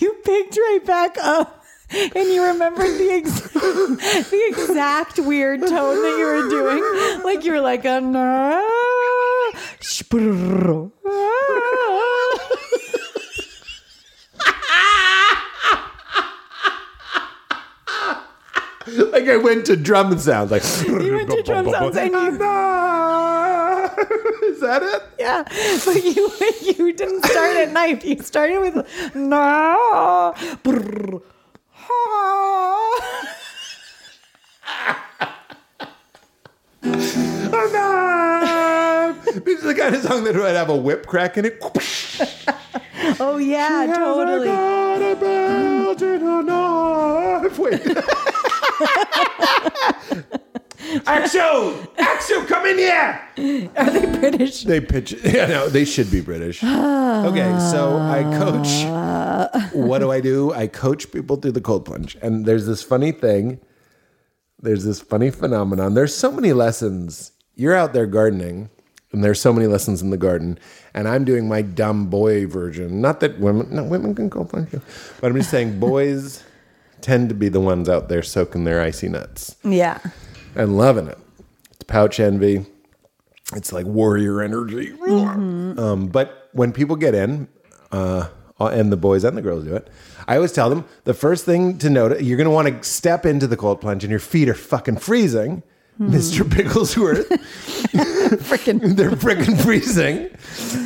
[0.00, 1.62] you picked right back up
[1.92, 6.82] and you remembered the ex- the exact weird tone that you were doing.
[7.24, 8.66] Like you were like a no.
[19.12, 22.30] Like I went to drum sounds, like You went to drum sounds and you
[24.52, 25.02] Is that it?
[25.18, 25.42] yeah,
[25.84, 26.30] but you
[26.62, 28.04] you didn't start at knife.
[28.04, 28.76] You started with
[37.52, 39.32] oh, no.
[39.44, 41.60] This is the kind of song that would have a whip crack in it.
[43.20, 44.48] Oh yeah, totally.
[47.58, 48.16] Wait.
[51.04, 51.86] Axl!
[51.96, 53.70] Axl, come in here!
[53.76, 54.64] Are they British?
[54.64, 55.12] They pitch.
[55.24, 56.64] Yeah, no, they should be British.
[56.64, 58.84] Okay, so I coach.
[59.72, 60.52] What do I do?
[60.52, 63.60] I coach people through the cold plunge, and there's this funny thing.
[64.62, 65.94] There's this funny phenomenon.
[65.94, 67.32] There's so many lessons.
[67.54, 68.70] You're out there gardening,
[69.12, 70.58] and there's so many lessons in the garden.
[70.92, 73.00] And I'm doing my dumb boy version.
[73.00, 74.82] Not that women, no, women can cold plunge too,
[75.20, 76.42] but I'm just saying boys
[77.02, 79.98] tend to be the ones out there soaking their icy nuts Yeah.
[80.54, 81.18] and loving it.
[81.72, 82.66] It's pouch envy.
[83.54, 84.92] It's like warrior energy.
[85.08, 87.48] Um, but when people get in,
[87.92, 88.28] uh,
[88.60, 89.88] and the boys and the girls do it,
[90.28, 93.24] I always tell them the first thing to note you're going to want to step
[93.24, 95.62] into the cold plunge and your feet are fucking freezing.
[95.98, 96.14] Hmm.
[96.14, 96.48] Mr.
[96.48, 97.28] Bigglesworth,
[98.48, 100.30] Freaking they're freaking freezing,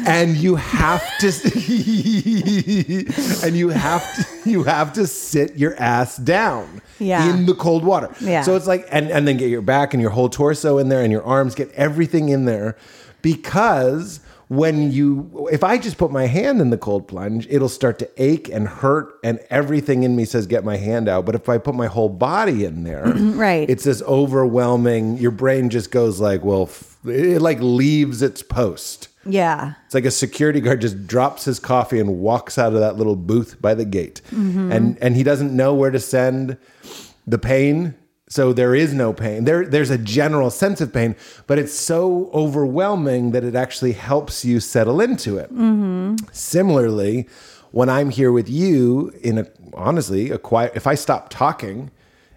[0.08, 1.28] and you have to,
[3.46, 7.30] and you have to, you have to sit your ass down Yeah.
[7.30, 8.08] in the cold water.
[8.20, 8.42] Yeah.
[8.42, 11.02] So it's like, and, and then get your back and your whole torso in there
[11.02, 12.76] and your arms, get everything in there
[13.22, 17.98] because when you, if I just put my hand in the cold plunge, it'll start
[18.00, 21.24] to ache and hurt, and everything in me says, get my hand out.
[21.26, 23.68] But if I put my whole body in there, Right.
[23.70, 26.68] it's this overwhelming, your brain just goes like, well,
[27.06, 29.08] it like leaves its post.
[29.24, 29.74] yeah.
[29.86, 33.16] It's like a security guard just drops his coffee and walks out of that little
[33.16, 34.20] booth by the gate.
[34.30, 34.70] Mm-hmm.
[34.72, 36.56] And and he doesn't know where to send
[37.26, 37.94] the pain.
[38.34, 39.44] So there is no pain.
[39.44, 41.14] There, there's a general sense of pain,
[41.46, 45.52] but it's so overwhelming that it actually helps you settle into it.
[45.54, 46.16] Mm-hmm.
[46.32, 47.28] Similarly,
[47.70, 51.92] when I'm here with you in a honestly a quiet, if I stop talking,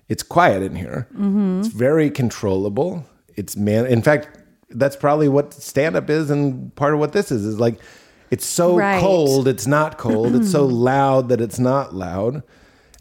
[0.08, 1.08] it's quiet in here.
[1.16, 1.62] Mm-hmm.
[1.62, 3.04] It's very controllable.
[3.36, 3.88] It's man.
[3.88, 4.30] In fact,
[4.70, 7.80] that's probably what stand up is, and part of what this is is like
[8.30, 9.02] it's so Right.
[9.02, 9.48] cold.
[9.48, 10.36] It's not cold.
[10.36, 12.44] it's so loud that it's not loud.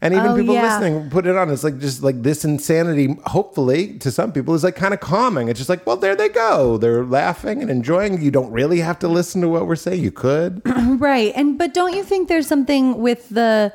[0.06, 0.78] And even Oh, people yeah.
[0.78, 1.50] listening put it on.
[1.50, 3.16] It's like just like this insanity.
[3.26, 5.48] Hopefully, to some people, is like kind of calming.
[5.48, 6.78] It's just like, well, there they go.
[6.78, 8.22] They're laughing and enjoying.
[8.22, 10.02] You don't really have to listen to what we're saying.
[10.02, 10.62] You could.
[10.96, 11.32] Right.
[11.36, 13.72] And but don't you think there's something with the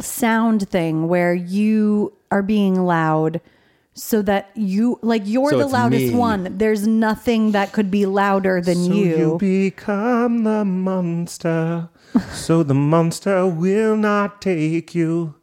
[0.00, 3.40] sound thing where you are being loud
[3.92, 6.14] so that you like you're So the loudest me.
[6.18, 6.58] one.
[6.58, 9.36] There's nothing that could be louder than you.
[9.38, 11.88] become the monster,
[12.32, 15.34] so the monster will not take you.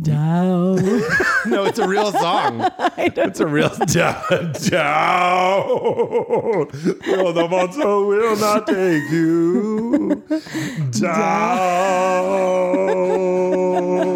[0.00, 0.78] Down.
[1.46, 2.66] No, it's a real song.
[2.96, 5.68] It's a real down, down.
[7.06, 10.24] No, the monster will not take you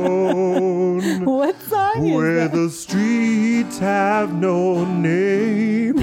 [0.09, 1.25] down.
[1.27, 2.53] what song is Where that?
[2.57, 5.99] the streets have no name.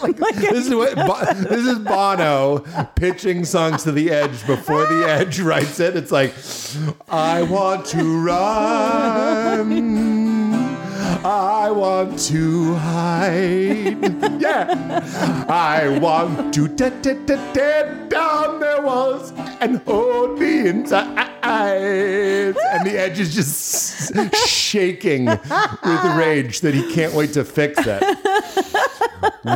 [0.00, 0.94] This is what
[1.36, 2.60] this is Bono
[2.94, 5.96] pitching songs to the Edge before the Edge writes it.
[5.96, 6.34] It's like,
[7.08, 10.09] I want to run.
[11.24, 14.40] I want to hide.
[14.40, 15.44] Yeah.
[15.48, 21.36] I want to tear down their walls and hold me inside.
[21.42, 24.14] And the Edge is just
[24.48, 28.02] shaking with rage that he can't wait to fix it.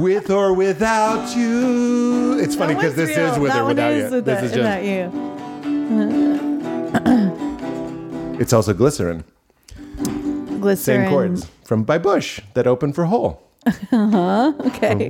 [0.03, 2.38] With or without you.
[2.40, 4.20] It's funny because this is with or without you.
[4.20, 4.85] This is just.
[4.85, 5.11] you.
[8.38, 9.24] It's also glycerine.
[10.64, 11.03] Glycerine.
[11.05, 13.42] Same chords from by Bush that open for Hole.
[13.66, 14.53] Uh huh.
[14.66, 15.09] Okay.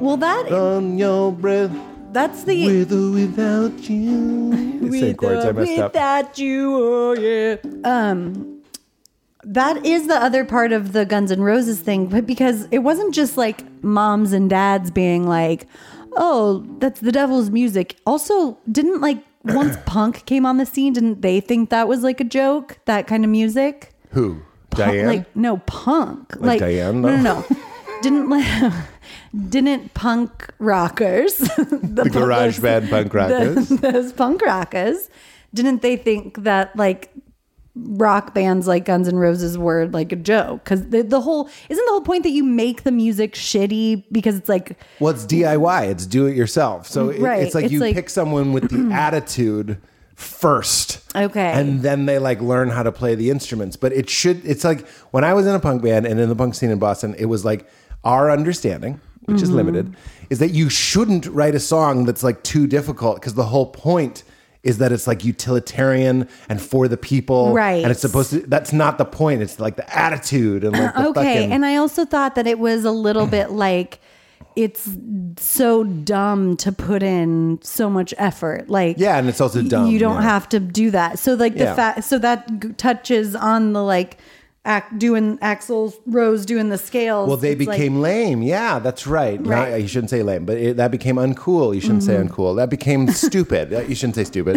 [0.00, 1.70] Well, that On your breath,
[2.12, 4.90] that's the with or without you.
[5.00, 5.44] Same chords.
[5.44, 5.92] I messed up.
[5.92, 7.56] without you, oh yeah.
[7.84, 8.60] Um,
[9.44, 13.14] that is the other part of the Guns N' Roses thing, but because it wasn't
[13.14, 15.66] just like moms and dads being like,
[16.16, 21.22] "Oh, that's the devil's music." Also, didn't like once punk came on the scene, didn't
[21.22, 22.78] they think that was like a joke?
[22.86, 23.94] That kind of music.
[24.10, 24.42] Who?
[24.70, 25.06] Punk- Diane?
[25.06, 26.34] Like no punk.
[26.38, 27.16] Like, Diane, No, though?
[27.22, 27.56] no, no.
[28.02, 28.72] didn't like.
[29.48, 33.68] Didn't punk rockers, the, the garage band punk rockers.
[33.68, 35.10] the- those punk rockers,
[35.52, 37.10] didn't they think that like
[37.84, 40.64] rock bands like Guns N' Roses were like a joke?
[40.64, 44.36] Because the, the whole isn't the whole point that you make the music shitty because
[44.36, 45.88] it's like Well, it's DIY.
[45.90, 46.86] It's do it yourself.
[46.86, 47.42] So it- Right.
[47.42, 49.78] it's like It's you like- pick someone with the attitude
[50.14, 51.00] first.
[51.16, 51.52] Okay.
[51.52, 53.76] And then they like learn how to play the instruments.
[53.76, 56.36] But it should, it's like when I was in a punk band and in the
[56.36, 57.68] punk scene in Boston, it was like
[58.04, 59.44] our understanding, which Mm-hmm.
[59.44, 59.96] is limited,
[60.30, 64.24] is that you shouldn't write a song that's like too difficult because the whole point
[64.68, 67.52] is that it's like utilitarian and for the people.
[67.52, 67.82] Right.
[67.82, 69.42] And it's supposed to, that's not the point.
[69.42, 71.34] It's like the attitude and like the uh, okay.
[71.34, 71.52] fucking.
[71.52, 74.00] And I also thought that it was a little bit like
[74.56, 74.88] it's
[75.38, 78.68] so dumb to put in so much effort.
[78.68, 80.22] Like Yeah, and it's also dumb, You don't yeah.
[80.22, 81.18] have to do that.
[81.18, 81.74] So like the Yeah.
[81.74, 84.18] fact, so that g- touches on the like
[84.68, 87.26] act doing Axl Rose doing the scales.
[87.26, 88.42] Well, they It's like- became lame.
[88.42, 89.40] Yeah, that's right.
[89.44, 89.68] Right.
[89.72, 89.80] Mm-hmm.
[89.80, 91.74] you shouldn't say lame, but it, that became uncool.
[91.74, 92.54] You shouldn't say uncool.
[92.56, 93.72] That became stupid.
[93.72, 94.56] Uh, you shouldn't say stupid.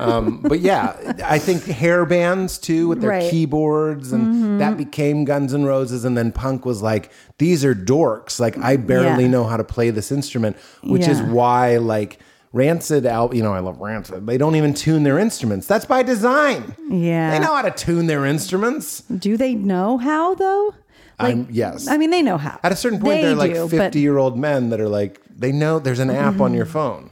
[0.00, 3.22] Um, but yeah, I think hair bands too with their Right.
[3.24, 3.30] Mm-hmm.
[3.30, 6.04] keyboards, and that became Guns N' Roses.
[6.04, 8.40] And then punk was like, these are dorks.
[8.40, 9.30] Like I barely Yeah.
[9.30, 12.18] know how to play this instrument, which is why like.
[12.52, 14.26] Rancid out, you know, I love Rancid.
[14.26, 15.66] They don't even tune their instruments.
[15.66, 16.74] That's by design.
[16.90, 17.30] Yeah.
[17.30, 19.00] They know how to tune their instruments.
[19.02, 20.74] Do they know how though?
[21.18, 21.88] I'm- yes.
[21.88, 22.58] I mean, they know how.
[22.62, 23.98] At a certain point, They they're like do, 50 but Mm-hmm.
[23.98, 27.10] year old men that are like, they know there's an app on your phone.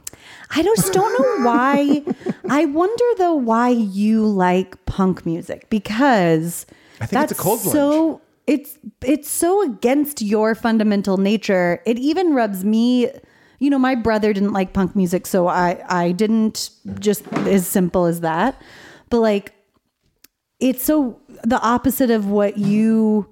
[0.53, 2.03] I just don't know why.
[2.49, 6.65] I wonder though why you like punk music because
[6.99, 11.81] I think it's a cold so it's it's so against your fundamental nature.
[11.85, 13.09] It even rubs me.
[13.61, 16.71] You know, my brother didn't like punk music, so I I didn't.
[16.99, 18.59] Just as simple as that.
[19.09, 19.53] But like,
[20.59, 23.27] it's so the opposite of what you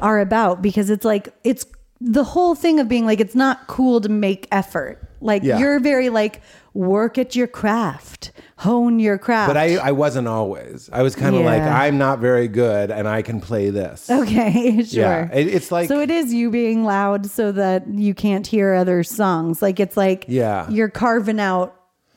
[0.00, 1.64] are about because it's like it's
[2.00, 5.08] the whole thing of being like it's not cool to make effort.
[5.20, 5.58] Like Yeah.
[5.58, 6.42] you're very like
[6.74, 9.48] work at your craft, hone your craft.
[9.50, 10.88] But I, I wasn't always.
[10.92, 14.08] I was kind of like, I'm not very good and I can play this.
[14.10, 15.00] okay, sure.
[15.02, 15.28] Yeah.
[15.32, 19.02] It- it's like, so it is you being loud so that you can't hear other
[19.02, 19.60] songs.
[19.60, 20.68] Like it's like Yeah.
[20.70, 21.74] you're carving out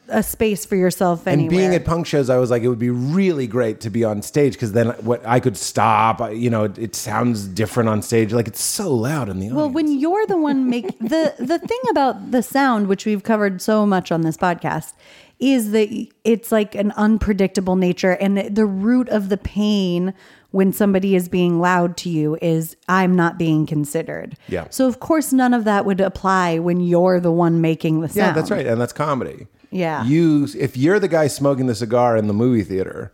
[0.08, 2.90] a space for yourself And being at punk shows, I was like, it would be
[2.90, 6.20] really great to be on stage because then what I could stop.
[6.32, 8.34] You know, it, it sounds different on stage.
[8.34, 9.56] Like it's so loud in the audience.
[9.56, 13.62] Well, when you're the one make the the thing about the sound, which we've covered
[13.62, 14.94] so much on this podcast,
[15.40, 20.14] is that it's like an unpredictable nature, and the root of the pain
[20.52, 24.38] when somebody is being loud to you is I'm not being considered.
[24.48, 24.68] Yeah.
[24.70, 28.16] So of course none of that would apply when you're the one making the sound.
[28.16, 29.48] yeah, that's right, and that's comedy.
[29.76, 30.06] Yeah.
[30.06, 33.12] you if you're the guy smoking the cigar in the movie theater,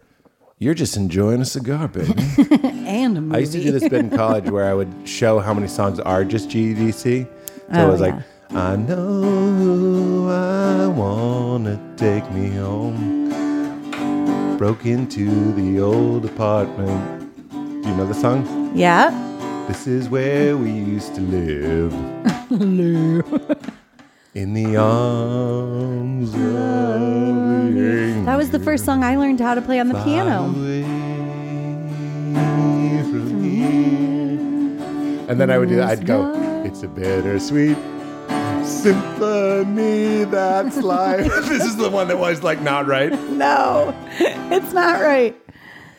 [0.60, 2.14] you're just enjoying a cigar, baby.
[3.02, 3.36] And a movie.
[3.36, 6.00] I used to do this bit in college where I would show how many songs
[6.00, 7.26] are just GDC.
[7.26, 7.30] So
[7.74, 8.08] Oh, it was yeah.
[8.08, 8.20] like,
[8.54, 9.22] I know
[9.62, 12.98] who I wanna take me home.
[14.58, 17.02] Broke into the old apartment.
[17.52, 18.40] Do you know the song?
[18.76, 19.10] Yeah.
[19.68, 21.94] This is where we used to live.
[24.34, 25.81] In the arms
[26.24, 28.26] of the angel.
[28.26, 30.50] That was the first song I learned how to play on the piano.
[30.50, 30.84] Away
[33.12, 35.30] from here.
[35.30, 35.90] And then I would do that.
[35.90, 36.34] I'd go,
[36.66, 37.78] it's a bittersweet
[38.66, 41.26] symphony that's life.
[41.48, 43.12] this is the one that was like not right.
[43.32, 45.36] No, it's not right.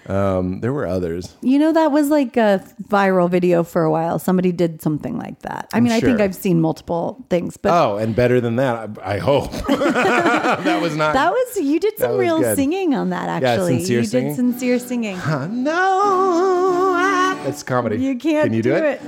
[0.09, 1.37] Um, there were others.
[1.43, 4.19] You know, that was like a viral video for a while.
[4.19, 5.69] Somebody did something like that.
[5.73, 6.23] I mean, I think sure.
[6.25, 9.53] I've seen multiple things, but Oh, and better than that, I, I hope.
[9.69, 11.15] that was not.
[11.15, 12.57] that was, you did some real good.
[12.57, 13.79] singing on that, actually.
[13.79, 14.29] sincere you singing?
[14.31, 15.19] did sincere singing.
[15.19, 16.93] I know.
[16.97, 17.97] I- That's comedy.
[17.99, 19.01] You can't Can you do, it?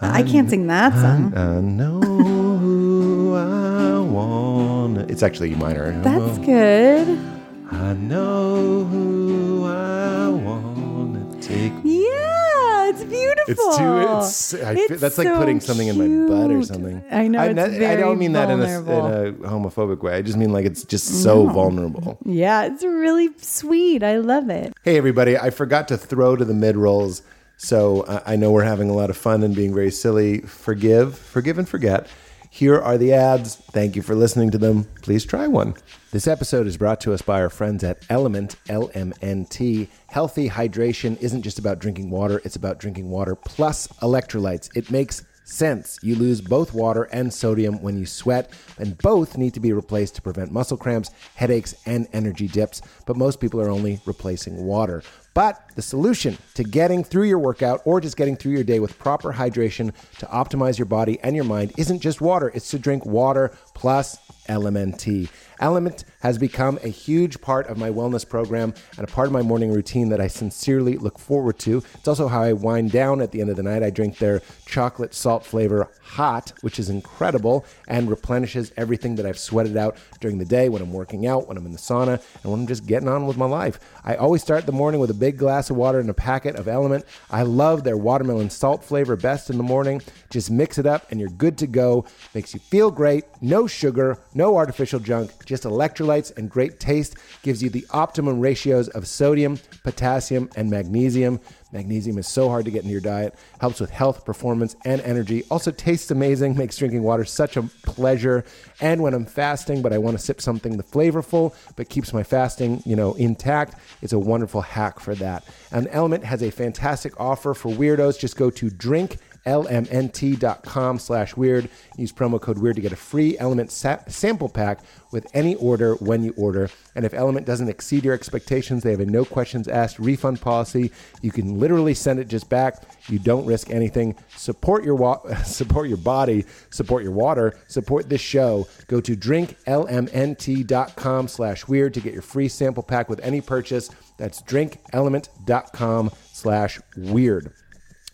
[0.00, 1.36] I can't sing that song.
[1.36, 5.10] I know who I want.
[5.10, 5.90] It's actually minor.
[6.02, 7.37] That's good.
[7.70, 11.72] I know who I want to take.
[11.84, 13.54] Yeah, it's beautiful.
[13.68, 13.98] It's too.
[13.98, 14.54] It's.
[14.54, 16.66] I feel, It's that's like so putting something in my butt or cute.
[16.66, 17.04] something.
[17.10, 20.02] I know, I, it's that- I very don't mean that in a, in a homophobic
[20.02, 20.14] way.
[20.14, 21.22] I just mean like it's just mm-hmm.
[21.22, 22.18] so vulnerable.
[22.24, 24.02] Yeah, it's really sweet.
[24.02, 24.72] I love it.
[24.82, 25.36] Hey, everybody.
[25.36, 27.22] I forgot to throw to the mid rolls.
[27.58, 30.40] So I I know we're having a lot of fun and being very silly.
[30.40, 32.08] Forgive, forgive, and forget.
[32.50, 33.56] Here are the ads.
[33.56, 34.84] Thank you for listening to them.
[35.02, 35.74] Please try one.
[36.10, 39.88] This episode is brought to us by our friends at Element, LMNT.
[40.06, 44.74] Healthy hydration isn't just about drinking water, it's about drinking water plus electrolytes.
[44.74, 45.98] It makes sense.
[46.02, 50.14] You lose both water and sodium when you sweat, and both need to be replaced
[50.16, 52.82] to prevent muscle cramps, headaches, and energy dips.
[53.06, 55.02] But most people are only replacing water.
[55.34, 58.98] But the solution to getting through your workout or just getting through your day with
[58.98, 63.06] proper hydration to optimize your body and your mind isn't just water, it's to drink
[63.06, 64.18] water plus
[64.48, 65.28] LMNT.
[65.60, 69.42] Element has become a huge part of my wellness program and a part of my
[69.42, 71.82] morning routine that I sincerely look forward to.
[71.94, 73.82] It's also how I wind down at the end of the night.
[73.82, 79.38] I drink their chocolate salt flavor hot, which is incredible and replenishes everything that I've
[79.38, 82.50] sweated out during the day when I'm working out, when I'm in the sauna, and
[82.50, 83.78] when I'm just getting on with my life.
[84.04, 86.68] I always start the morning with a big glass of water and a packet of
[86.68, 87.04] Element.
[87.30, 90.02] I love their watermelon salt flavor best in the morning.
[90.30, 92.04] Just mix it up and you're good to go.
[92.34, 93.24] Makes you feel great.
[93.40, 97.16] No sugar, no artificial junk, just electrolytes and great taste.
[97.42, 101.40] Gives you the optimum ratios of sodium, potassium, and magnesium.
[101.72, 105.44] Magnesium is so hard to get into your diet, helps with health, performance, and energy.
[105.50, 108.44] Also tastes amazing, makes drinking water such a pleasure.
[108.80, 112.22] And when I'm fasting, but I want to sip something the flavorful, but keeps my
[112.22, 115.44] fasting, you know, intact, it's a wonderful hack for that.
[115.70, 118.18] And Element has a fantastic offer for weirdos.
[118.18, 121.68] Just go to drink lmnt.com slash weird.
[121.96, 124.80] Use promo code weird to get a free Element sa- sample pack
[125.10, 126.70] with any order when you order.
[126.94, 130.92] And if Element doesn't exceed your expectations, they have a no questions asked refund policy.
[131.22, 132.82] You can literally send it just back.
[133.08, 134.16] You don't risk anything.
[134.36, 138.66] Support your wa- support your body, support your water, support this show.
[138.86, 143.90] Go to drinklmnt.com slash weird to get your free sample pack with any purchase.
[144.18, 147.52] That's drinkelement.com slash weird.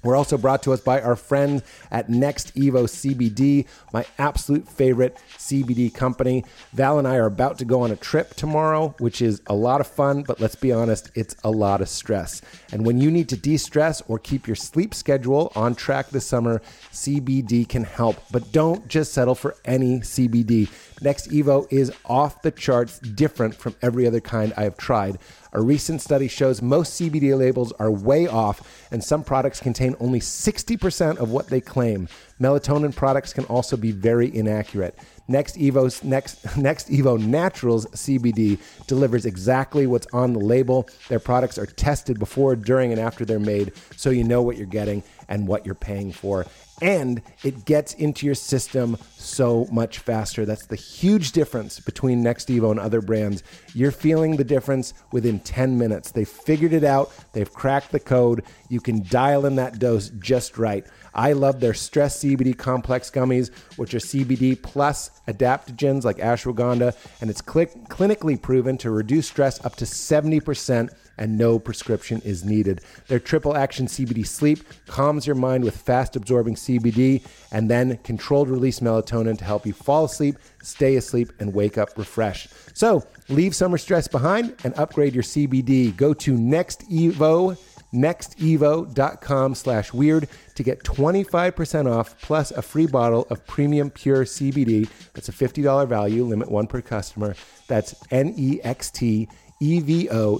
[0.04, 5.16] We're also brought to us by our friends at Next Evo CBD, my absolute favorite
[5.38, 6.44] CBD company.
[6.74, 9.80] Val and I are about to go on a trip tomorrow, which is a lot
[9.80, 12.42] of fun, but let's be honest, it's a lot of stress.
[12.70, 16.26] And when you need to de stress or keep your sleep schedule on track this
[16.26, 16.60] summer,
[16.92, 18.16] CBD can help.
[18.30, 20.68] But don't just settle for any CBD.
[21.00, 25.18] Next Evo is off the charts, different from every other kind I have tried.
[25.56, 30.18] A recent study shows most CBD labels are way off, and some products contain only
[30.18, 32.08] 60% of what they claim.
[32.40, 34.98] Melatonin products can also be very inaccurate.
[35.28, 40.88] Next Evo's next Next Evo Naturals CBD delivers exactly what's on the label.
[41.08, 44.66] Their products are tested before, during, and after they're made, so you know what you're
[44.66, 46.46] getting and what you're paying for.
[46.82, 50.44] and it gets into your system so much faster.
[50.44, 53.42] That's the huge difference between Next Evo and other brands.
[53.74, 56.10] You're feeling the difference within 10 minutes.
[56.10, 58.42] They figured it out, they've cracked the code.
[58.68, 60.84] You can dial in that dose just right.
[61.14, 67.30] I love their stress CBD complex gummies, which are CBD plus adaptogens like ashwagandha, and
[67.30, 72.80] it's cli- clinically proven to reduce stress up to 70% and no prescription is needed.
[73.08, 78.48] Their triple action CBD sleep calms your mind with fast absorbing CBD and then controlled
[78.48, 82.48] release melatonin to help you fall asleep, stay asleep, and wake up refreshed.
[82.76, 85.96] So leave summer stress behind and upgrade your CBD.
[85.96, 87.56] Go to Next Evo
[87.94, 94.88] nextevo.com slash weird to get 25% off plus a free bottle of premium pure CBD.
[95.14, 97.36] That's a $50 value, limit one per customer.
[97.68, 99.28] That's N-E-X-T-E-V-O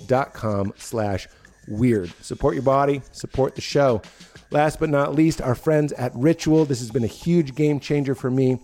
[0.01, 1.29] dot com slash
[1.69, 2.13] weird.
[2.21, 4.03] Support your body, support the show.
[4.51, 6.65] Last but not least, our friends at Ritual.
[6.65, 8.59] This has been a huge game changer for me.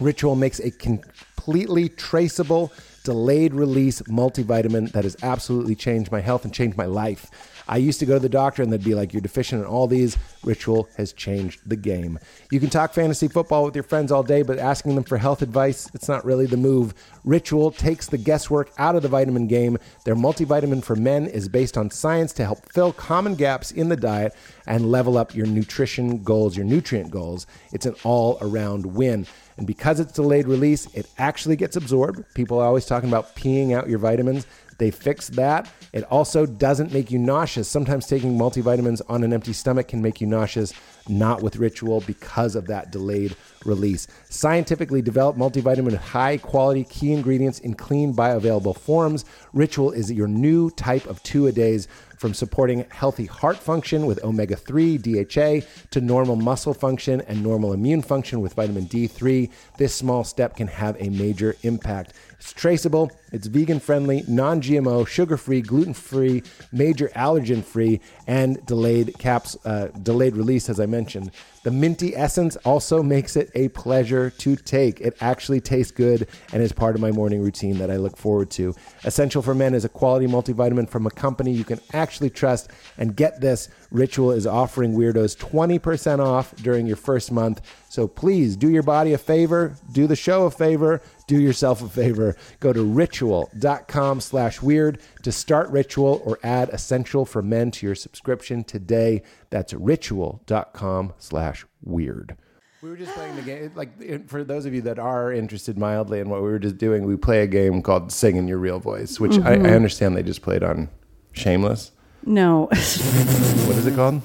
[0.00, 2.72] Ritual makes a completely traceable,
[3.04, 7.30] delayed release multivitamin that has absolutely changed my health and changed my life.
[7.68, 9.86] I used to go to the doctor and they'd be like, You're deficient in all
[9.86, 10.16] these.
[10.44, 12.18] Ritual has changed the game.
[12.50, 15.42] You can talk fantasy football with your friends all day, but asking them for health
[15.42, 16.94] advice, it's not really the move.
[17.24, 19.78] Ritual takes the guesswork out of the vitamin game.
[20.04, 23.96] Their multivitamin for men is based on science to help fill common gaps in the
[23.96, 24.34] diet
[24.66, 27.46] and level up your nutrition goals, your nutrient goals.
[27.72, 29.26] It's an all around win.
[29.56, 32.24] And because it's delayed release, it actually gets absorbed.
[32.34, 34.46] People are always talking about peeing out your vitamins.
[34.78, 35.70] They fixed that.
[35.92, 37.68] It also doesn't make you nauseous.
[37.68, 40.72] Sometimes taking multivitamins on an empty stomach can make you nauseous,
[41.08, 44.06] not with Ritual because of that delayed release.
[44.28, 49.24] Scientifically developed multivitamin with high quality key ingredients in clean, bioavailable forms.
[49.52, 51.88] Ritual is your new type of two a days
[52.22, 57.72] from supporting healthy heart function with omega 3 DHA to normal muscle function and normal
[57.72, 59.50] immune function with vitamin D3.
[59.76, 62.12] This small step can have a major impact.
[62.42, 68.66] It's traceable, it's vegan friendly, non GMO, sugar free, gluten free, major allergen free, and
[68.66, 71.30] delayed caps, uh, delayed release, as I mentioned.
[71.62, 75.00] The minty essence also makes it a pleasure to take.
[75.00, 78.50] It actually tastes good and is part of my morning routine that I look forward
[78.52, 78.74] to.
[79.04, 82.72] Essential for Men is a quality multivitamin from a company you can actually trust.
[82.98, 87.60] And get this Ritual is offering weirdos 20% off during your first month.
[87.90, 91.88] So please do your body a favor, do the show a favor, do yourself a
[91.88, 92.36] favor.
[92.60, 97.94] Go to ritual.com slash weird to start Ritual or add Essential for Men to your
[97.94, 99.22] subscription today.
[99.48, 102.36] That's ritual.com slash weird.
[102.82, 103.70] We were just playing the game.
[103.74, 107.06] Like for those of you that are interested mildly in what we were just doing,
[107.06, 110.22] we play a game called "Sing in Your Real Voice," which I, I understand they
[110.24, 110.88] just played on
[111.32, 111.92] Shameless.
[112.26, 114.20] No, What is it called?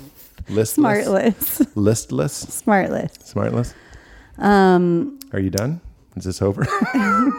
[0.50, 1.06] Listless.
[1.06, 2.46] smartless, Listless.
[2.46, 3.34] smartless.
[3.34, 3.74] Smartless.
[4.44, 5.82] Um, Are you done?
[6.20, 6.66] Is this over?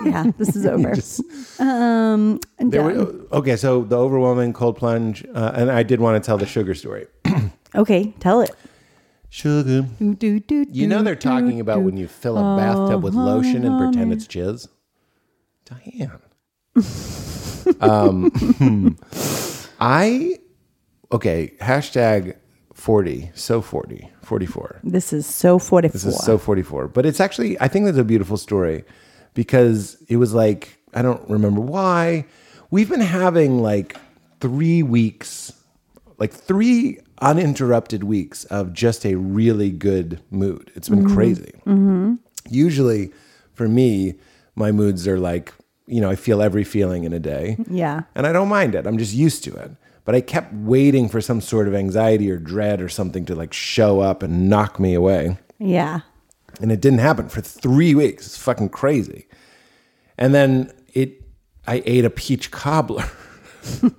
[0.05, 0.95] yeah, this is over.
[0.95, 1.21] Just-
[1.61, 2.97] um, there done.
[3.31, 6.47] were- okay, so the overwhelming cold plunge, uh, and I did want to tell the
[6.47, 7.07] sugar story.
[7.75, 8.51] okay, tell it.
[9.31, 9.83] Sugar.
[9.99, 13.65] Do, do, do, You know they're talking about when you fill a bathtub with lotion
[13.65, 14.69] and pretend it's jizz.
[15.67, 16.23] Diane.
[17.81, 18.97] um,
[19.79, 20.39] I
[21.13, 21.53] okay.
[21.61, 22.37] Hashtag
[22.79, 23.31] forty.
[23.35, 24.81] So 40, 44.
[24.85, 25.93] This is so 44.
[25.93, 26.89] This is so 44.
[26.89, 28.85] But it's actually, I think that's a beautiful story
[29.35, 32.25] because it was like, I don't remember why.
[32.71, 33.97] We've been having like
[34.41, 35.53] three weeks,
[36.19, 40.71] like three uninterrupted weeks of just a really good mood.
[40.77, 41.15] It's been mm-hmm.
[41.15, 41.53] crazy.
[41.67, 42.15] Mm-hmm.
[42.49, 43.11] Usually
[43.55, 44.15] for me,
[44.55, 45.53] my moods are like,
[45.87, 47.57] you know, I feel every feeling in a day.
[47.69, 48.03] Yeah.
[48.15, 48.87] And I don't mind it.
[48.87, 49.73] I'm just used to it.
[50.09, 53.53] But I kept waiting for some sort of anxiety or dread or something to like
[53.53, 55.37] show up and knock me away.
[55.59, 56.01] Yeah.
[56.63, 58.25] And it didn't happen for three weeks.
[58.29, 59.27] It's fucking crazy.
[60.17, 61.23] And then it,
[61.67, 63.05] I ate a peach cobbler.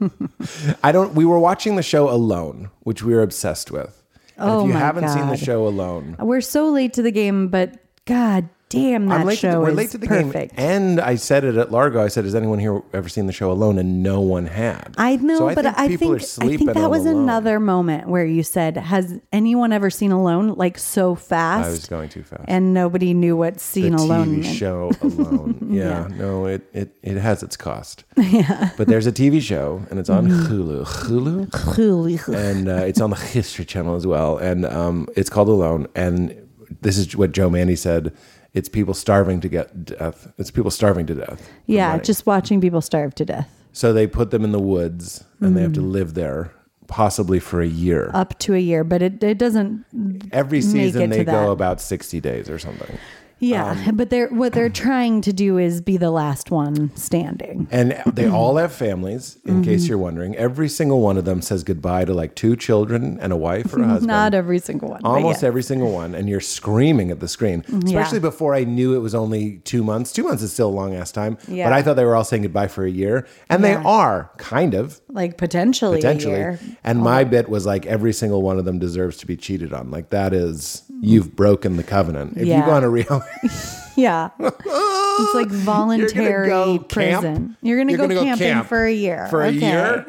[0.83, 4.01] I don't, we were watching the show Alone, which we were obsessed with.
[4.39, 4.41] Oh.
[4.41, 7.49] And Oh if you haven't seen the show Alone, We're so late to the game,
[7.49, 10.55] but god damn, that I'm late show to, we're is late to the perfect.
[10.55, 10.65] game.
[10.65, 12.01] And I said it at Largo.
[12.03, 14.93] I said, "Has anyone here ever seen the show Alone?" And no one had.
[14.97, 17.23] I know, So but I people think are I sleeping think that on was Alone.
[17.23, 21.85] another moment where you said, "Has anyone ever seen Alone?" Like so fast, I was
[21.87, 22.43] going too fast.
[22.47, 24.55] and nobody knew what "Seen the Alone" TV meant.
[24.55, 25.67] show Alone.
[25.69, 28.03] yeah, no, it, it it has its cost.
[28.17, 28.69] Yeah.
[28.77, 30.53] But there's a TV show, and it's on Mm-hmm.
[30.53, 31.47] Hulu.
[31.49, 32.35] Hulu.
[32.35, 35.87] and uh, it's on the History Channel as well, and um, it's called Alone.
[35.95, 36.35] And
[36.81, 38.13] this is what Joe Mande said:
[38.59, 40.31] it's people starving to get death.
[40.37, 41.49] It's people starving to death.
[41.65, 43.49] yeah, just watching people starve to death.
[43.71, 45.81] so they put them in the woods, and they have Mm-hmm.
[45.81, 46.51] to live there
[46.87, 48.09] possibly for a year.
[48.13, 49.85] up to a year, but it, it doesn't.
[50.33, 52.97] Every season they go about 60 days or something.
[53.39, 57.67] Yeah, Um, but they're what they're trying to do is be the last one standing.
[57.71, 59.89] And they all have families, in case Mm-hmm.
[59.89, 60.35] you're wondering.
[60.35, 63.81] Every single one of them says goodbye to like two children and a wife or
[63.81, 64.07] a husband.
[64.07, 65.01] Not every single one.
[65.03, 65.47] Almost yeah.
[65.47, 66.15] every single one.
[66.15, 67.63] And you're screaming at the screen.
[67.85, 70.11] Especially before I knew it was only two months.
[70.11, 71.37] Two months is still a long ass time.
[71.47, 71.65] Yeah.
[71.65, 73.25] But I thought they were all saying goodbye for a year.
[73.49, 74.99] And they are, kind of.
[75.09, 76.35] like potentially, Potentially.
[76.35, 76.59] A year.
[76.83, 79.91] And my bit was like every single one of them deserves to be cheated on.
[79.91, 82.33] Like that is you've broken the covenant.
[82.37, 82.65] If you Yeah.
[82.65, 83.27] go on a reality
[83.97, 86.89] Yeah, it's like voluntary go camp?
[86.89, 87.57] prison.
[87.61, 89.27] You're gonna go gonna go camping camp for a year.
[89.29, 89.57] for a Okay.
[89.59, 90.05] year.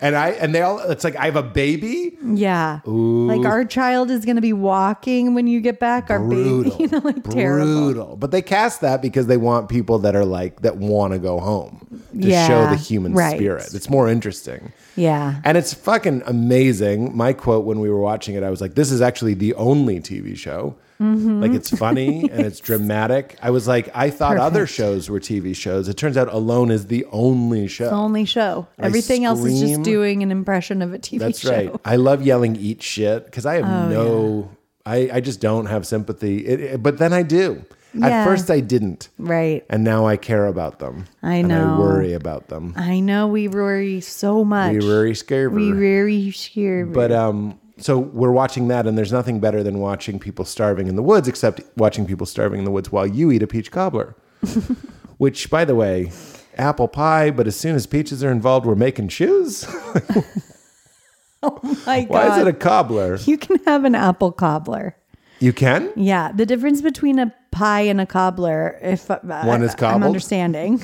[0.00, 2.16] And I and they all it's like I have a baby.
[2.24, 6.08] Yeah, like our child is gonna be walking when you get back.
[6.08, 7.74] Our brutal, baby, you know, like terrible.
[7.92, 8.16] brutal.
[8.16, 11.40] But they cast that because they want people that are like that want to go
[11.40, 13.36] home to Yeah, show the human right.
[13.36, 13.74] spirit.
[13.74, 14.72] It's more interesting.
[14.94, 17.16] Yeah, And it's fucking amazing.
[17.16, 20.00] My quote when we were watching it, I was like, "This is actually the only
[20.00, 20.74] TV show.
[21.00, 21.40] Mm-hmm.
[21.42, 25.54] Like it's funny and it's dramatic." I was like, "I thought other shows were TV
[25.54, 25.88] shows.
[25.88, 27.84] It turns out Alone is the only show.
[27.84, 28.66] It's the only show.
[28.78, 31.48] Everything else is just doing an impression of a TV That's show.
[31.50, 31.80] That's right.
[31.84, 34.50] I love yelling "eat shit" because I have no,
[34.84, 36.46] I, I just don't have sympathy.
[36.46, 37.64] It, it- but then I do.
[38.02, 39.64] At first, I didn't, Right.
[39.70, 41.06] and now I care about them.
[41.22, 42.74] I And I worry about them.
[42.76, 44.72] I know we worry so much.
[44.74, 45.54] We worry scared.
[45.54, 46.92] We very scared.
[46.92, 50.96] But um, so we're watching that, and there's nothing better than watching people starving in
[50.96, 54.16] the woods, except watching people starving in the woods while you eat a peach cobbler.
[55.18, 56.12] Which, by the way,
[56.56, 57.30] apple pie.
[57.30, 59.64] But as soon as peaches are involved, we're making shoes.
[61.42, 62.08] oh my God.
[62.08, 63.16] Why is it a cobbler?
[63.16, 64.96] you can have an apple cobbler.
[65.40, 65.92] You can.
[65.94, 70.02] Yeah, the difference between a pie and a cobbler, if uh, One is I, I'm
[70.02, 70.82] understanding,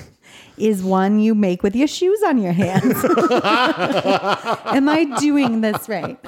[0.56, 2.94] is one you make with your shoes on your hands.
[3.04, 6.18] Am I doing this right?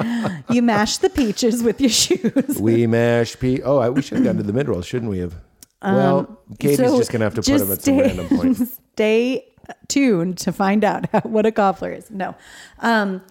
[0.50, 2.58] You mash the peaches with your shoes.
[2.60, 3.60] We mash pe.
[3.62, 5.34] Oh, I, we should have gone to the mid roll, shouldn't we have?
[5.82, 8.56] well, Katie's Um, So just gonna have to put just them at some random point.
[8.94, 9.44] Stay
[9.88, 12.10] tuned to find out how, what a cobbler is.
[12.10, 12.34] No,
[12.80, 13.22] um,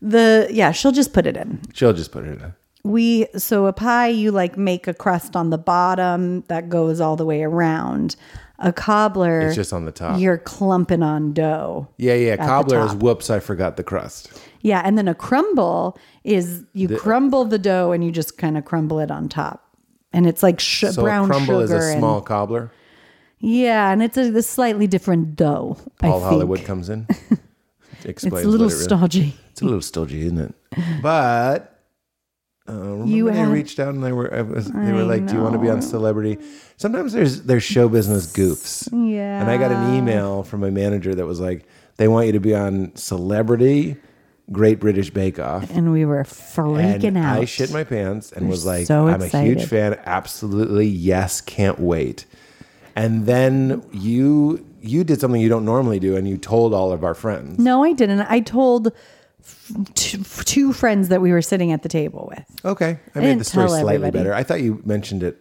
[0.00, 1.60] the yeah, she'll just put it in.
[1.72, 2.54] She'll just put it in.
[2.84, 7.16] We so a pie you like make a crust on the bottom that goes all
[7.16, 8.14] the way around.
[8.60, 10.20] A cobbler, It's just on the top.
[10.20, 11.88] You're clumping on dough.
[11.98, 12.36] Yeah, yeah.
[12.36, 13.02] the Cobbler is top.
[13.02, 13.28] whoops.
[13.30, 14.30] I forgot the crust.
[14.60, 18.64] Yeah, and then a crumble is you crumble the dough and you just kind of
[18.64, 19.68] crumble it on top,
[20.12, 22.70] and it's like sh- So brown a crumble is sugar a and- small cobbler.
[23.40, 25.76] yeah, and it's a, a slightly different dough.
[26.00, 26.30] I Paul think.
[26.30, 27.06] Hollywood comes in.
[28.04, 29.36] Explains It's a little what it really- stodgy.
[29.50, 30.54] It's a little stodgy, isn't it?
[31.02, 31.73] But
[32.68, 35.26] uh, remember You had- reached out and they were I was, they were I like,
[35.26, 36.38] "Do you want to be on Celebrity?"
[36.76, 38.88] Sometimes there's there's show business goofs.
[38.92, 39.40] Yeah.
[39.40, 41.66] And I got an email from my manager that was like,
[41.98, 43.96] "They want you to be on Celebrity,
[44.50, 47.38] Great British Bake Off." And we were freaking and out.
[47.40, 49.98] I shit my pants and was like, so "I'm a huge fan.
[50.06, 52.24] Absolutely, yes, can't wait."
[52.96, 57.04] And then you you did something you don't normally do, and you told all of
[57.04, 57.58] our friends.
[57.58, 58.20] No, I didn't.
[58.20, 58.92] I told
[59.44, 62.44] f- two, two friends that we were sitting at the table with.
[62.64, 64.18] Okay, I, I made the story slightly everybody.
[64.18, 64.34] better.
[64.34, 65.40] I thought you mentioned it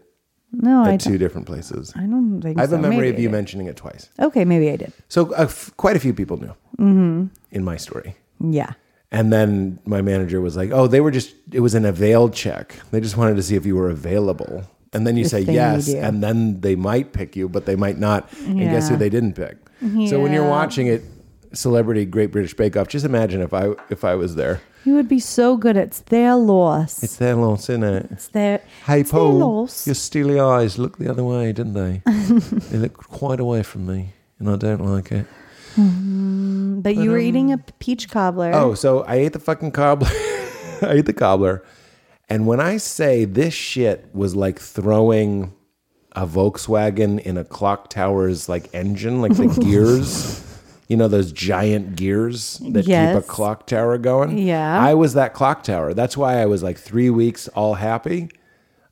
[0.52, 1.94] No, I at two different places.
[1.96, 2.76] I don't think I have so.
[2.76, 4.10] a memory Maybe of you mentioning it twice.
[4.20, 4.94] Okay, maybe I did.
[5.10, 7.26] So uh, f- quite a few people knew Mm-hmm.
[7.52, 8.16] in my story.
[8.40, 8.74] Yeah.
[9.12, 12.76] And then my manager was like, "Oh, they were just it was an availed check.
[12.92, 15.54] They just wanted to see if you were available." And then you The say thing
[15.56, 18.28] you yes, and then they might pick you, but they might not.
[18.46, 19.58] And guess who they didn't pick?
[20.10, 21.04] So when you're watching it,
[21.54, 24.62] Celebrity Great British Bake Off, just imagine if I if I was there.
[24.86, 25.78] You would be so good.
[25.78, 27.02] It's their loss.
[27.04, 28.08] It's their loss, isn't it?
[28.12, 28.62] It's their.
[28.86, 29.88] Hey it's their loss.
[29.88, 32.02] your steely eyes look the other way, didn't they?
[32.06, 35.26] they look quite away from me, and I don't like it.
[35.76, 36.82] Mm-hmm.
[36.82, 38.52] But you were eating a peach cobbler.
[38.54, 40.10] Oh, so I ate the fucking cobbler.
[40.82, 41.64] I ate the cobbler.
[42.30, 45.54] And when I say this shit was like throwing
[46.14, 50.44] a Volkswagen in a clock tower's like engine, like the gears,
[50.88, 54.38] you know, those giant gears that keep a clock tower going.
[54.38, 54.80] Yeah.
[54.82, 55.94] I was that clock tower.
[55.94, 58.30] That's why I was like three weeks all happy.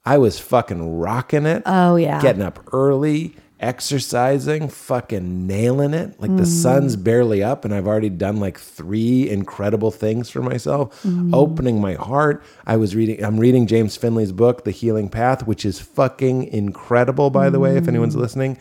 [0.05, 1.63] I was fucking rocking it.
[1.65, 2.19] Oh, yeah.
[2.21, 6.19] Getting up early, exercising, fucking nailing it.
[6.19, 6.37] Like Mm.
[6.37, 11.03] the sun's barely up, and I've already done like three incredible things for myself.
[11.03, 11.31] Mm.
[11.33, 12.43] Opening my heart.
[12.65, 17.29] I was reading, I'm reading James Finley's book, The Healing Path, which is fucking incredible,
[17.29, 18.19] by the way, if anyone's Mm.
[18.21, 18.57] listening.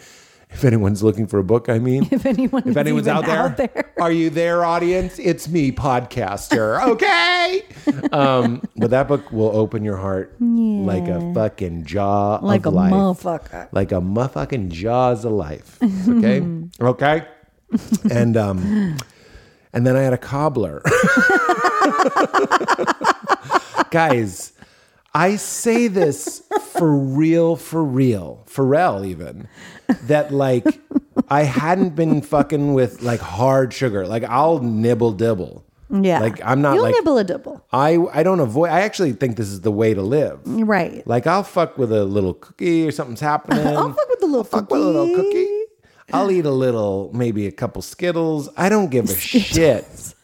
[0.53, 2.09] If anyone's looking for a book, I mean.
[2.11, 3.93] if anyone, If anyone's out there, out there.
[4.01, 5.19] are you there, audience?
[5.19, 6.81] It's me, podcaster.
[6.91, 7.63] Okay.
[8.13, 12.75] um, but that book will open your heart like a fucking jaw like a of
[12.75, 12.93] life.
[12.93, 13.69] motherfucker.
[13.73, 15.79] Like a motherfucking jaws of life.
[16.09, 16.41] Okay.
[16.81, 17.27] okay.
[18.11, 18.97] And um,
[19.73, 20.83] and then I had a cobbler.
[23.91, 24.53] Guys,
[25.13, 26.43] I say this
[26.73, 29.49] for real, for real, Pharrell even,
[30.05, 30.65] that like
[31.29, 34.07] I hadn't been fucking with like hard sugar.
[34.07, 35.65] Like I'll nibble dibble.
[35.91, 36.21] Yeah.
[36.21, 37.67] Like I'm not You'll like nibble a dibble.
[37.73, 38.71] I I don't avoid.
[38.71, 40.41] I actually think this is the way to live.
[40.45, 41.05] Right.
[41.07, 43.67] Like I'll fuck with a little cookie or something's happening.
[43.67, 45.45] I'll fuck with a little fuck with a little cookie.
[45.45, 45.65] cookie.
[46.13, 48.49] I'll eat a little, maybe a couple Skittles.
[48.57, 50.15] I don't give a shit.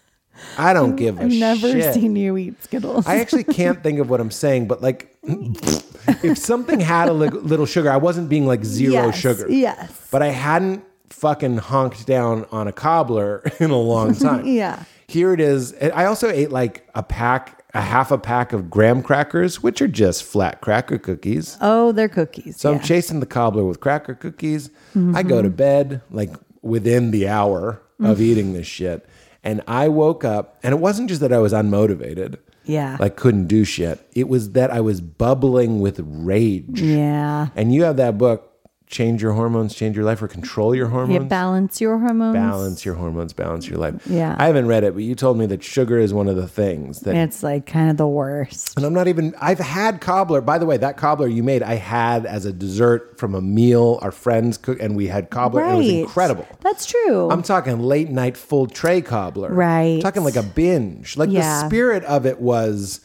[0.58, 1.94] I don't give a I've never shit.
[1.94, 3.06] seen you eat Skittles.
[3.06, 7.28] I actually can't think of what I'm saying, but like, if something had a li-
[7.28, 9.46] little sugar, I wasn't being like zero yes, sugar.
[9.50, 10.08] Yes.
[10.10, 14.46] But I hadn't fucking honked down on a cobbler in a long time.
[14.46, 14.84] Yeah.
[15.08, 15.74] Here it is.
[15.74, 19.88] I also ate like a pack, a half a pack of graham crackers, which are
[19.88, 21.56] just flat cracker cookies.
[21.60, 22.56] Oh, they're cookies.
[22.58, 22.74] So yeah.
[22.74, 22.82] Mm-hmm.
[22.82, 24.70] I'm chasing the cobbler with cracker cookies.
[25.14, 26.30] I go to bed like
[26.62, 29.06] within the hour of eating this shit.
[29.46, 32.38] And I woke up, and it wasn't just that I was unmotivated.
[32.64, 32.96] Yeah.
[32.98, 34.04] Like couldn't do shit.
[34.12, 36.80] It was that I was bubbling with rage.
[36.82, 37.48] yeah.
[37.54, 38.55] And you have that book,
[38.88, 41.22] Change Your Hormones, Change Your Life, or Control Your hormones.
[41.24, 42.34] Yeah, balance your hormones.
[42.34, 44.06] balance your hormones, balance your life.
[44.06, 44.36] Yeah.
[44.38, 47.00] I haven't read it, but you told me that sugar is one of the things
[47.00, 48.76] that It's like kind of the worst.
[48.76, 50.40] and I'm not even, I've had cobbler.
[50.40, 53.98] By the way, that cobbler you made, I had as a dessert from a meal.
[54.02, 55.64] Our friends cooked, and we had cobbler.
[55.64, 56.46] and It was incredible.
[56.60, 57.28] That's true.
[57.30, 59.52] I'm talking late night full tray cobbler.
[59.52, 60.00] Right.
[60.00, 61.16] talking like a binge.
[61.16, 63.00] Like the spirit of it was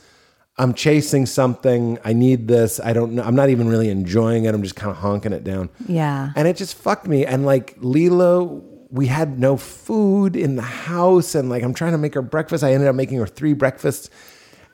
[0.62, 1.98] I'm chasing something.
[2.06, 2.80] I need this.
[2.80, 3.24] I don't know.
[3.24, 4.54] I'm not even really enjoying it.
[4.54, 5.72] I'm just kind of honking it down.
[5.88, 6.32] Yeah.
[6.36, 7.26] And it just fucked me.
[7.26, 8.44] And like Lila,
[8.92, 11.34] we had no food in the house.
[11.34, 12.64] And like I'm trying to make her breakfast.
[12.64, 14.12] I ended up making her three breakfasts.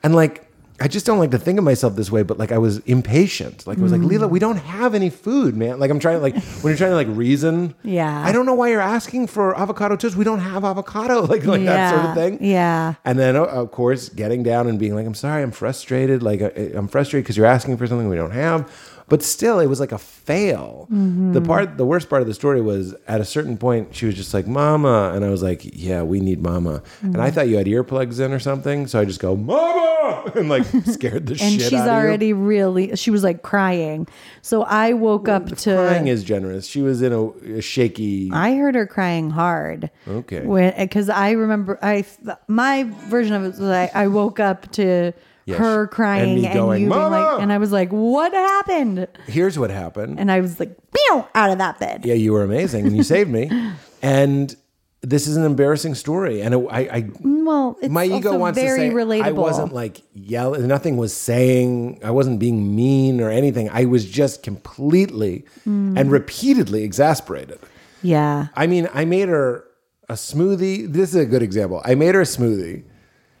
[0.02, 0.47] And like,
[0.80, 3.66] I just don't like to think of myself this way, but like I was impatient.
[3.66, 4.08] Like I was like, Mm.
[4.08, 5.80] Lila, we don't have any food, man.
[5.80, 7.74] Like I'm trying to like when you're trying to like reason.
[7.82, 8.22] Yeah.
[8.24, 10.14] I don't know why you're asking for avocado toast.
[10.16, 11.22] We don't have avocado.
[11.26, 12.38] Like like that sort of thing.
[12.44, 12.94] Yeah.
[13.04, 16.22] And then, of course, getting down and being like, I'm sorry, I'm frustrated.
[16.22, 18.70] Like, I- I'm frustrated because you're asking for something we don't have.
[19.08, 20.86] But still, it was like a fail.
[20.92, 21.32] Mm-hmm.
[21.32, 24.14] The part, the worst part of the story was at a certain point, she was
[24.14, 25.12] just like, Mama.
[25.14, 26.82] And I was like, Yeah, we need Mama.
[27.02, 27.20] And Mm-hmm.
[27.22, 28.86] I thought you had earplugs in or something.
[28.86, 29.84] So I just go, Mama.
[30.34, 31.90] And like scared the and shit she's out of you.
[31.92, 34.06] already really she was like crying.
[34.42, 36.66] So I woke up to Crying is generous.
[36.66, 37.28] She was in a,
[37.58, 38.30] a shaky.
[38.32, 39.90] I heard her crying hard.
[40.08, 40.40] Okay.
[40.78, 42.04] Because I remember, I
[42.46, 45.12] my version of it was like I woke up to
[45.48, 45.58] Yes.
[45.58, 48.32] her And crying me and, going, you being "Mama!" like, and I was like, "What
[48.32, 50.20] happened?" Here's what happened.
[50.20, 52.04] And I was like, "Pew!" out of that bed.
[52.04, 53.50] Yeah, you were amazing, and you saved me.
[54.00, 54.54] And
[55.00, 58.58] this is an embarrassing story, and it, I, I Well, it's my ego also wants
[58.58, 59.24] very to say relatable.
[59.24, 60.66] I wasn't like yelling.
[60.68, 61.98] Nothing was saying.
[62.04, 63.68] I wasn't being mean or anything.
[63.70, 65.96] I was just completely Hmm.
[65.98, 67.58] and repeatedly exasperated.
[68.02, 69.64] yeah, I mean, I made her
[70.08, 70.92] a smoothie.
[70.92, 71.80] This is a good example.
[71.84, 72.84] I made her a smoothie.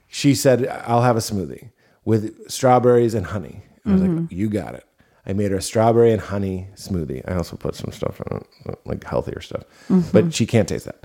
[0.08, 1.70] She said, "I'll have a smoothie
[2.10, 3.56] with strawberries and honey."
[3.86, 4.16] I was Mm-hmm.
[4.22, 4.84] like, "You got it."
[5.26, 7.20] I made her a strawberry and honey smoothie.
[7.30, 10.10] I also put some stuff in it, like healthier stuff, Mm-hmm.
[10.14, 11.00] but she can't taste that.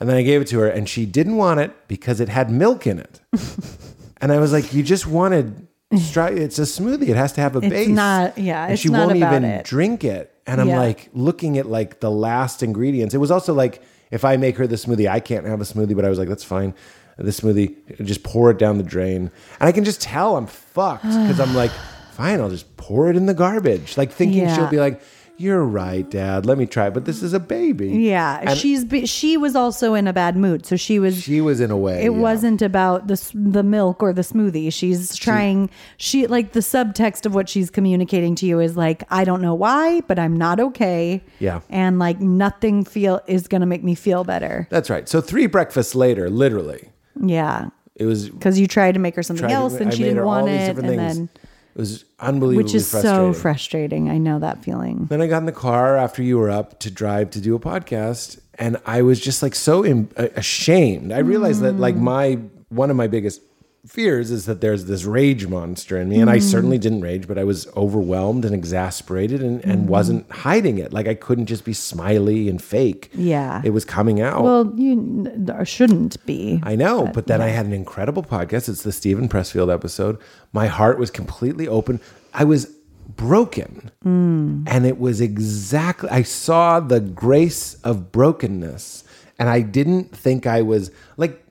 [0.00, 2.50] And then I gave it to her, and she didn't want it because it had
[2.50, 3.20] milk in it.
[4.20, 5.66] and I was like, "You just wanted."
[6.08, 7.08] Straw- it's a smoothie.
[7.08, 7.88] It has to have a It's base.
[7.88, 9.64] not- yeah, And she won't even it.
[9.64, 10.32] drink it.
[10.44, 10.80] And I'm Yeah.
[10.86, 13.14] like looking at like the last ingredients.
[13.14, 13.80] It was also like
[14.10, 16.28] if I make her the smoothie, I can't have a smoothie, but I was like,
[16.28, 16.74] that's fine.
[17.16, 19.30] The smoothie, just pour it down the drain.
[19.60, 21.70] And I can just tell I'm fucked because I'm like,
[22.12, 23.96] fine, I'll just pour it in the garbage.
[23.96, 24.56] Like thinking Yeah.
[24.56, 25.00] she'll be like,
[25.36, 26.46] you're right, dad.
[26.46, 26.90] Let me try.
[26.90, 27.88] But this is a baby.
[27.88, 28.38] yeah.
[28.42, 31.20] And She's she was also in a bad mood, so she was.
[31.20, 32.02] she was in a way.
[32.04, 32.18] it yeah.
[32.18, 34.72] wasn't about the the milk or the smoothie.
[34.72, 35.70] She's trying.
[35.96, 39.56] She like the subtext of what she's communicating to you is like, I don't know
[39.56, 41.20] why, but I'm not okay.
[41.40, 41.62] Yeah.
[41.68, 44.68] and like nothing feel is gonna make me feel better.
[44.70, 45.08] That's right.
[45.08, 46.90] So three breakfasts later, literally,
[47.20, 49.90] Yeah, it was because you tried to make her something tried to- else and I
[49.90, 51.16] she made didn't her all want these it, different and things.
[51.16, 51.28] then
[51.74, 53.32] it was unbelievably which is frustrating.
[53.32, 54.10] so frustrating.
[54.10, 55.06] I know that feeling.
[55.10, 57.58] Then I got in the car after you were up to drive to do a
[57.60, 60.06] podcast, and I was just like so a-
[60.36, 61.12] ashamed.
[61.12, 62.00] I realized that like mm.
[62.00, 62.38] my
[62.68, 63.40] one of my biggest
[63.86, 66.42] fears is that there's this rage monster in me, and I mm.
[66.42, 69.88] certainly didn't rage, but I was overwhelmed and exasperated, and, and mm.
[69.88, 70.92] wasn't hiding it.
[70.92, 73.10] Like I couldn't just be smiley and fake.
[73.14, 73.60] Yeah.
[73.64, 74.42] it was coming out.
[74.42, 76.60] Well, you n- shouldn't be.
[76.62, 78.68] I know, but then I had an incredible podcast.
[78.68, 80.18] It's the Steven Pressfield episode.
[80.52, 82.00] My heart was completely open.
[82.32, 82.74] I was
[83.16, 83.90] broken.
[84.04, 84.64] Mm.
[84.66, 89.04] And it was exactly, I saw the grace of brokenness.
[89.38, 91.43] And I didn't think I was like,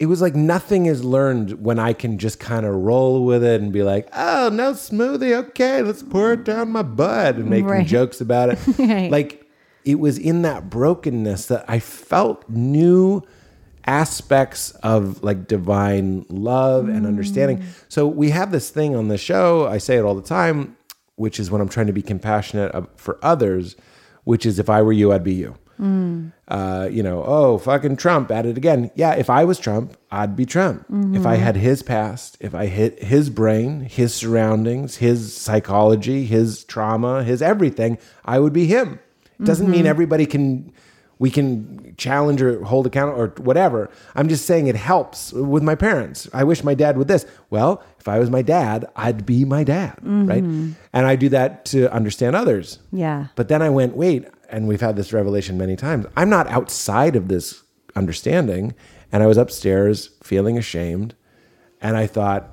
[0.00, 3.60] it was like nothing is learned when I can just kind of roll with it
[3.60, 5.36] and be like, oh, no smoothie.
[5.50, 7.86] Okay, let's pour it down my butt and making Right.
[7.86, 8.58] jokes about it.
[8.78, 9.10] Right.
[9.10, 9.46] Like,
[9.84, 13.22] it was in that brokenness that I felt new
[13.86, 17.58] aspects of like divine love and understanding.
[17.58, 17.64] Mm.
[17.88, 20.76] So we have this thing on the show, I say it all the time,
[21.16, 23.76] which is when I'm trying to be compassionate for others,
[24.24, 25.56] which is if I were you, I'd be you.
[25.80, 26.32] Mm.
[26.46, 28.90] Uh, you know, oh, fucking Trump at it again.
[28.94, 30.84] Yeah, if I was Trump, I'd be Trump.
[31.14, 36.64] If I had his past, if I hit his brain, his surroundings, his psychology, his
[36.64, 38.98] trauma, his everything, I would be him.
[39.38, 39.88] It doesn't mean mm-hmm.
[39.88, 40.72] everybody can
[41.20, 43.90] we can challenge or hold account or whatever.
[44.14, 46.26] I'm just saying it helps with my parents.
[46.32, 47.26] I wish my dad would this.
[47.50, 50.42] Well, if I was my dad, I'd be my dad, right?
[50.42, 50.72] Mm-hmm.
[50.94, 52.78] And I do that to understand others.
[52.90, 53.26] Yeah.
[53.36, 56.06] But then I went, wait, and we've had this revelation many times.
[56.16, 57.62] I'm not outside of this
[57.96, 58.74] understanding.
[59.12, 61.14] And I was upstairs feeling ashamed.
[61.80, 62.50] And I thought,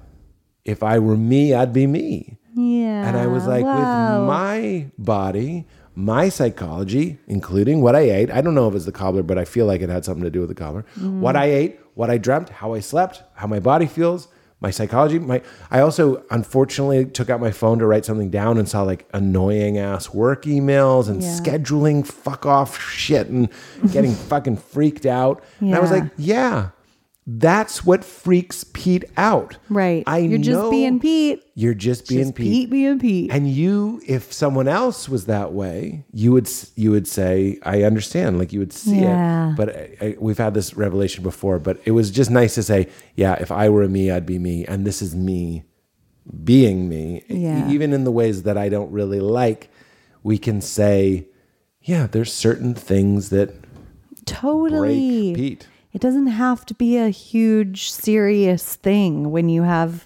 [0.66, 2.38] if I were me, I'd be me.
[2.56, 3.08] Yeah.
[3.08, 4.20] And I was like, wow.
[4.20, 8.32] with my body, my psychology, including what I ate.
[8.32, 10.30] I don't know if it's the cobbler, but I feel like it had something to
[10.30, 10.86] do with the cobbler.
[10.96, 11.40] What mm.
[11.40, 14.28] I ate, what I dreamt, how I slept, how my body feels,
[14.60, 15.20] my psychology.
[15.20, 19.08] My I also unfortunately took out my phone to write something down and saw like
[19.14, 21.38] annoying ass work emails and Yeah.
[21.40, 23.50] scheduling fuck off shit and
[23.92, 25.44] getting fucking freaked out.
[25.60, 26.70] And I was like, yeah.
[27.30, 29.58] That's what freaks Pete out.
[29.70, 30.02] Right.
[30.08, 31.44] I You're just being Pete.
[31.56, 32.46] You're just being Just Pete.
[32.46, 33.32] Pete being Pete.
[33.34, 38.40] And you, if someone else was that way, you would you would say, "I understand."
[38.40, 39.52] Like you would see Yeah.
[39.52, 39.56] it.
[39.58, 41.60] But I, I, we've had this revelation before.
[41.60, 44.64] But it was just nice to say, "Yeah, if I were me, I'd be me,"
[44.66, 45.66] and this is me
[46.46, 47.26] being me.
[47.28, 47.70] Yeah.
[47.70, 49.70] Even in the ways that I don't really like,
[50.24, 51.28] we can say,
[51.82, 53.54] "Yeah, there's certain things that
[54.26, 55.34] totally.
[55.36, 55.68] Pete."
[55.98, 60.06] It doesn't have to be a huge serious thing when you have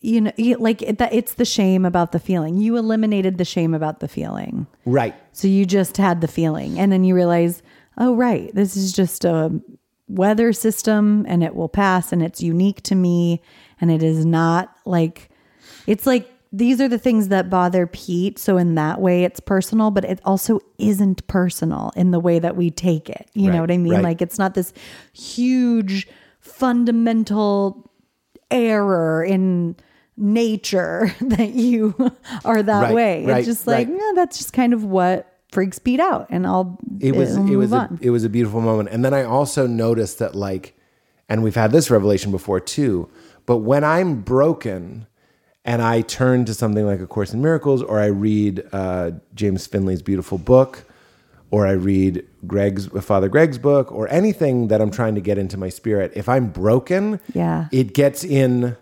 [0.00, 2.56] you know you- like it, that it's the shame about the feeling.
[2.56, 4.66] You eliminated the shame about the feeling.
[4.86, 5.14] Right.
[5.32, 7.60] So you just had the feeling and then you realize,
[7.98, 9.60] "Oh right, this is just a
[10.08, 13.42] weather system and it will pass and it's unique to me
[13.78, 15.28] and it is not like
[15.86, 16.26] it's like
[16.56, 18.38] these are the things that bother Pete.
[18.38, 22.56] So in that way it's personal, but it also isn't personal in the way that
[22.56, 23.28] we take it.
[23.34, 23.92] You Right, know what I mean?
[23.94, 24.02] right.
[24.04, 24.72] Like it's not this
[25.12, 26.08] huge
[26.40, 27.90] fundamental
[28.50, 29.76] error in
[30.16, 31.94] nature that you
[32.44, 33.24] are that Right, way.
[33.24, 37.14] it's just like, no, that's just kind of what freaks Pete out and I'll it
[37.14, 40.34] was it was a, it was a beautiful moment and then i also noticed that
[40.34, 40.76] like
[41.28, 43.08] and we've had this revelation before too
[43.46, 45.06] but when i'm broken
[45.66, 49.66] and i turn to something like a course in miracles or i read uh, james
[49.66, 50.84] finley's beautiful book
[51.50, 55.56] or i read greg's father greg's book or anything that i'm trying to get into
[55.58, 57.66] my spirit if i'm broken Yeah.
[57.72, 58.76] it gets in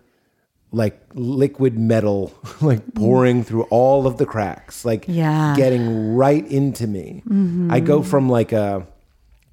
[0.73, 5.55] like liquid metal like pouring through all of the cracks like Yeah.
[5.57, 7.23] getting right into me
[7.71, 8.87] i go from like a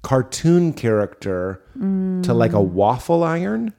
[0.02, 1.60] cartoon character
[2.22, 3.72] to like a waffle iron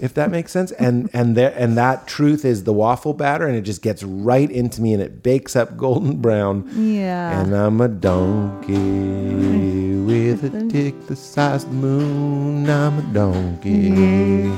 [0.00, 0.72] if that makes sense.
[0.72, 4.50] And and there and that truth is the waffle batter and it just gets right
[4.50, 6.68] into me and it bakes up golden brown.
[6.74, 7.40] Yeah.
[7.40, 8.76] and i'm a donkey
[10.06, 12.68] with a dick the size of the moon.
[12.70, 14.50] I'm a donkey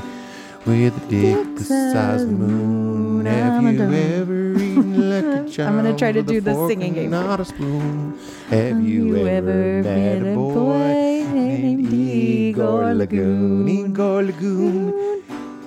[0.65, 3.25] with a dick the size of the moon.
[3.25, 4.44] have you ever
[5.15, 5.69] like child uh-huh.
[5.69, 7.11] I'm gonna try to do the singing game.
[7.11, 8.17] not a spoon
[8.49, 15.21] have you, ever met a boy named Igor Lagoon Igor Lagoon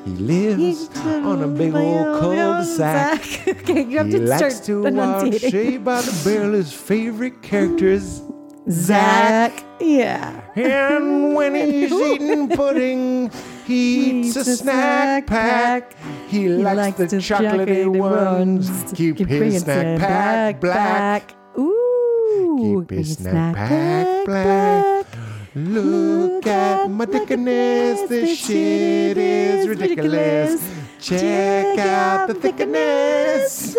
[0.04, 4.90] he lives on a big old cul-de-sac okay, you have he to likes start to
[4.90, 5.34] watch.
[5.40, 6.52] Saved by the Bell.
[6.52, 8.22] His favorite character characters,
[8.70, 9.64] Zack.
[9.80, 10.40] Yeah.
[10.54, 13.30] And when he's eating pudding,
[13.68, 15.94] he eats a snack pack.
[16.28, 18.92] He likes the chocolatey ones.
[18.94, 21.34] Keep his snack pack black.
[21.58, 22.86] Ooh.
[22.88, 25.06] Keep his snack pack black.
[25.54, 28.08] Look at my thickness.
[28.08, 30.66] This shit is ridiculous.
[30.98, 33.76] Check out the thickness.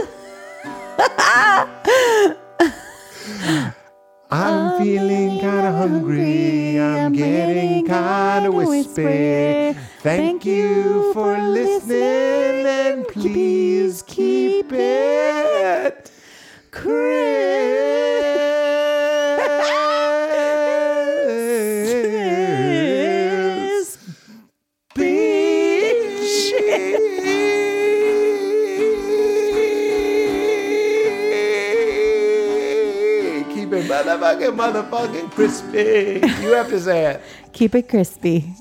[4.32, 6.80] I'm feeling kind of hungry.
[6.80, 9.74] I'm getting kind of wispy.
[10.02, 16.12] Thank you for listening, and please keep it
[16.72, 18.29] Keep
[34.20, 36.20] motherfucking, motherfucking crispy.
[36.44, 37.22] You have to say it.
[37.54, 38.54] Keep it crispy.